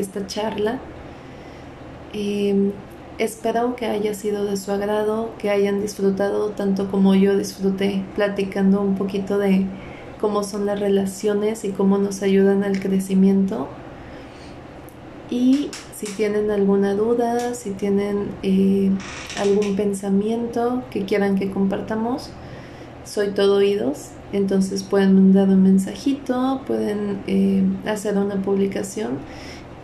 esta 0.00 0.26
charla. 0.26 0.80
Em, 2.12 2.72
espero 3.22 3.76
que 3.76 3.86
haya 3.86 4.14
sido 4.14 4.44
de 4.44 4.56
su 4.56 4.72
agrado, 4.72 5.30
que 5.38 5.50
hayan 5.50 5.80
disfrutado 5.80 6.50
tanto 6.50 6.90
como 6.90 7.14
yo 7.14 7.36
disfruté 7.36 8.04
platicando 8.14 8.80
un 8.80 8.96
poquito 8.96 9.38
de 9.38 9.66
cómo 10.20 10.42
son 10.42 10.66
las 10.66 10.80
relaciones 10.80 11.64
y 11.64 11.70
cómo 11.70 11.98
nos 11.98 12.22
ayudan 12.22 12.64
al 12.64 12.80
crecimiento. 12.80 13.68
Y 15.30 15.70
si 15.96 16.06
tienen 16.06 16.50
alguna 16.50 16.94
duda, 16.94 17.54
si 17.54 17.70
tienen 17.70 18.28
eh, 18.42 18.90
algún 19.40 19.76
pensamiento 19.76 20.82
que 20.90 21.04
quieran 21.04 21.38
que 21.38 21.50
compartamos, 21.50 22.30
soy 23.04 23.30
todo 23.30 23.56
oídos. 23.56 24.10
Entonces 24.32 24.82
pueden 24.82 25.14
mandar 25.14 25.48
un 25.48 25.62
mensajito, 25.62 26.62
pueden 26.66 27.22
eh, 27.26 27.62
hacer 27.86 28.16
una 28.16 28.36
publicación 28.36 29.18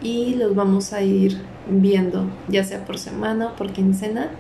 y 0.03 0.35
los 0.35 0.55
vamos 0.55 0.93
a 0.93 1.03
ir 1.03 1.41
viendo, 1.69 2.27
ya 2.49 2.65
sea 2.65 2.85
por 2.85 2.99
semana 2.99 3.49
o 3.49 3.57
por 3.57 3.73
quincena. 3.73 4.31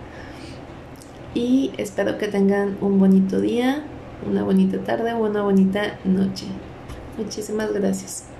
Y 1.34 1.72
espero 1.76 2.18
que 2.18 2.28
tengan 2.28 2.76
un 2.80 2.98
bonito 2.98 3.40
día, 3.40 3.84
una 4.28 4.42
bonita 4.42 4.78
tarde 4.78 5.12
o 5.12 5.18
una 5.18 5.42
bonita 5.42 5.98
noche. 6.04 6.46
Muchísimas 7.16 7.72
gracias. 7.72 8.27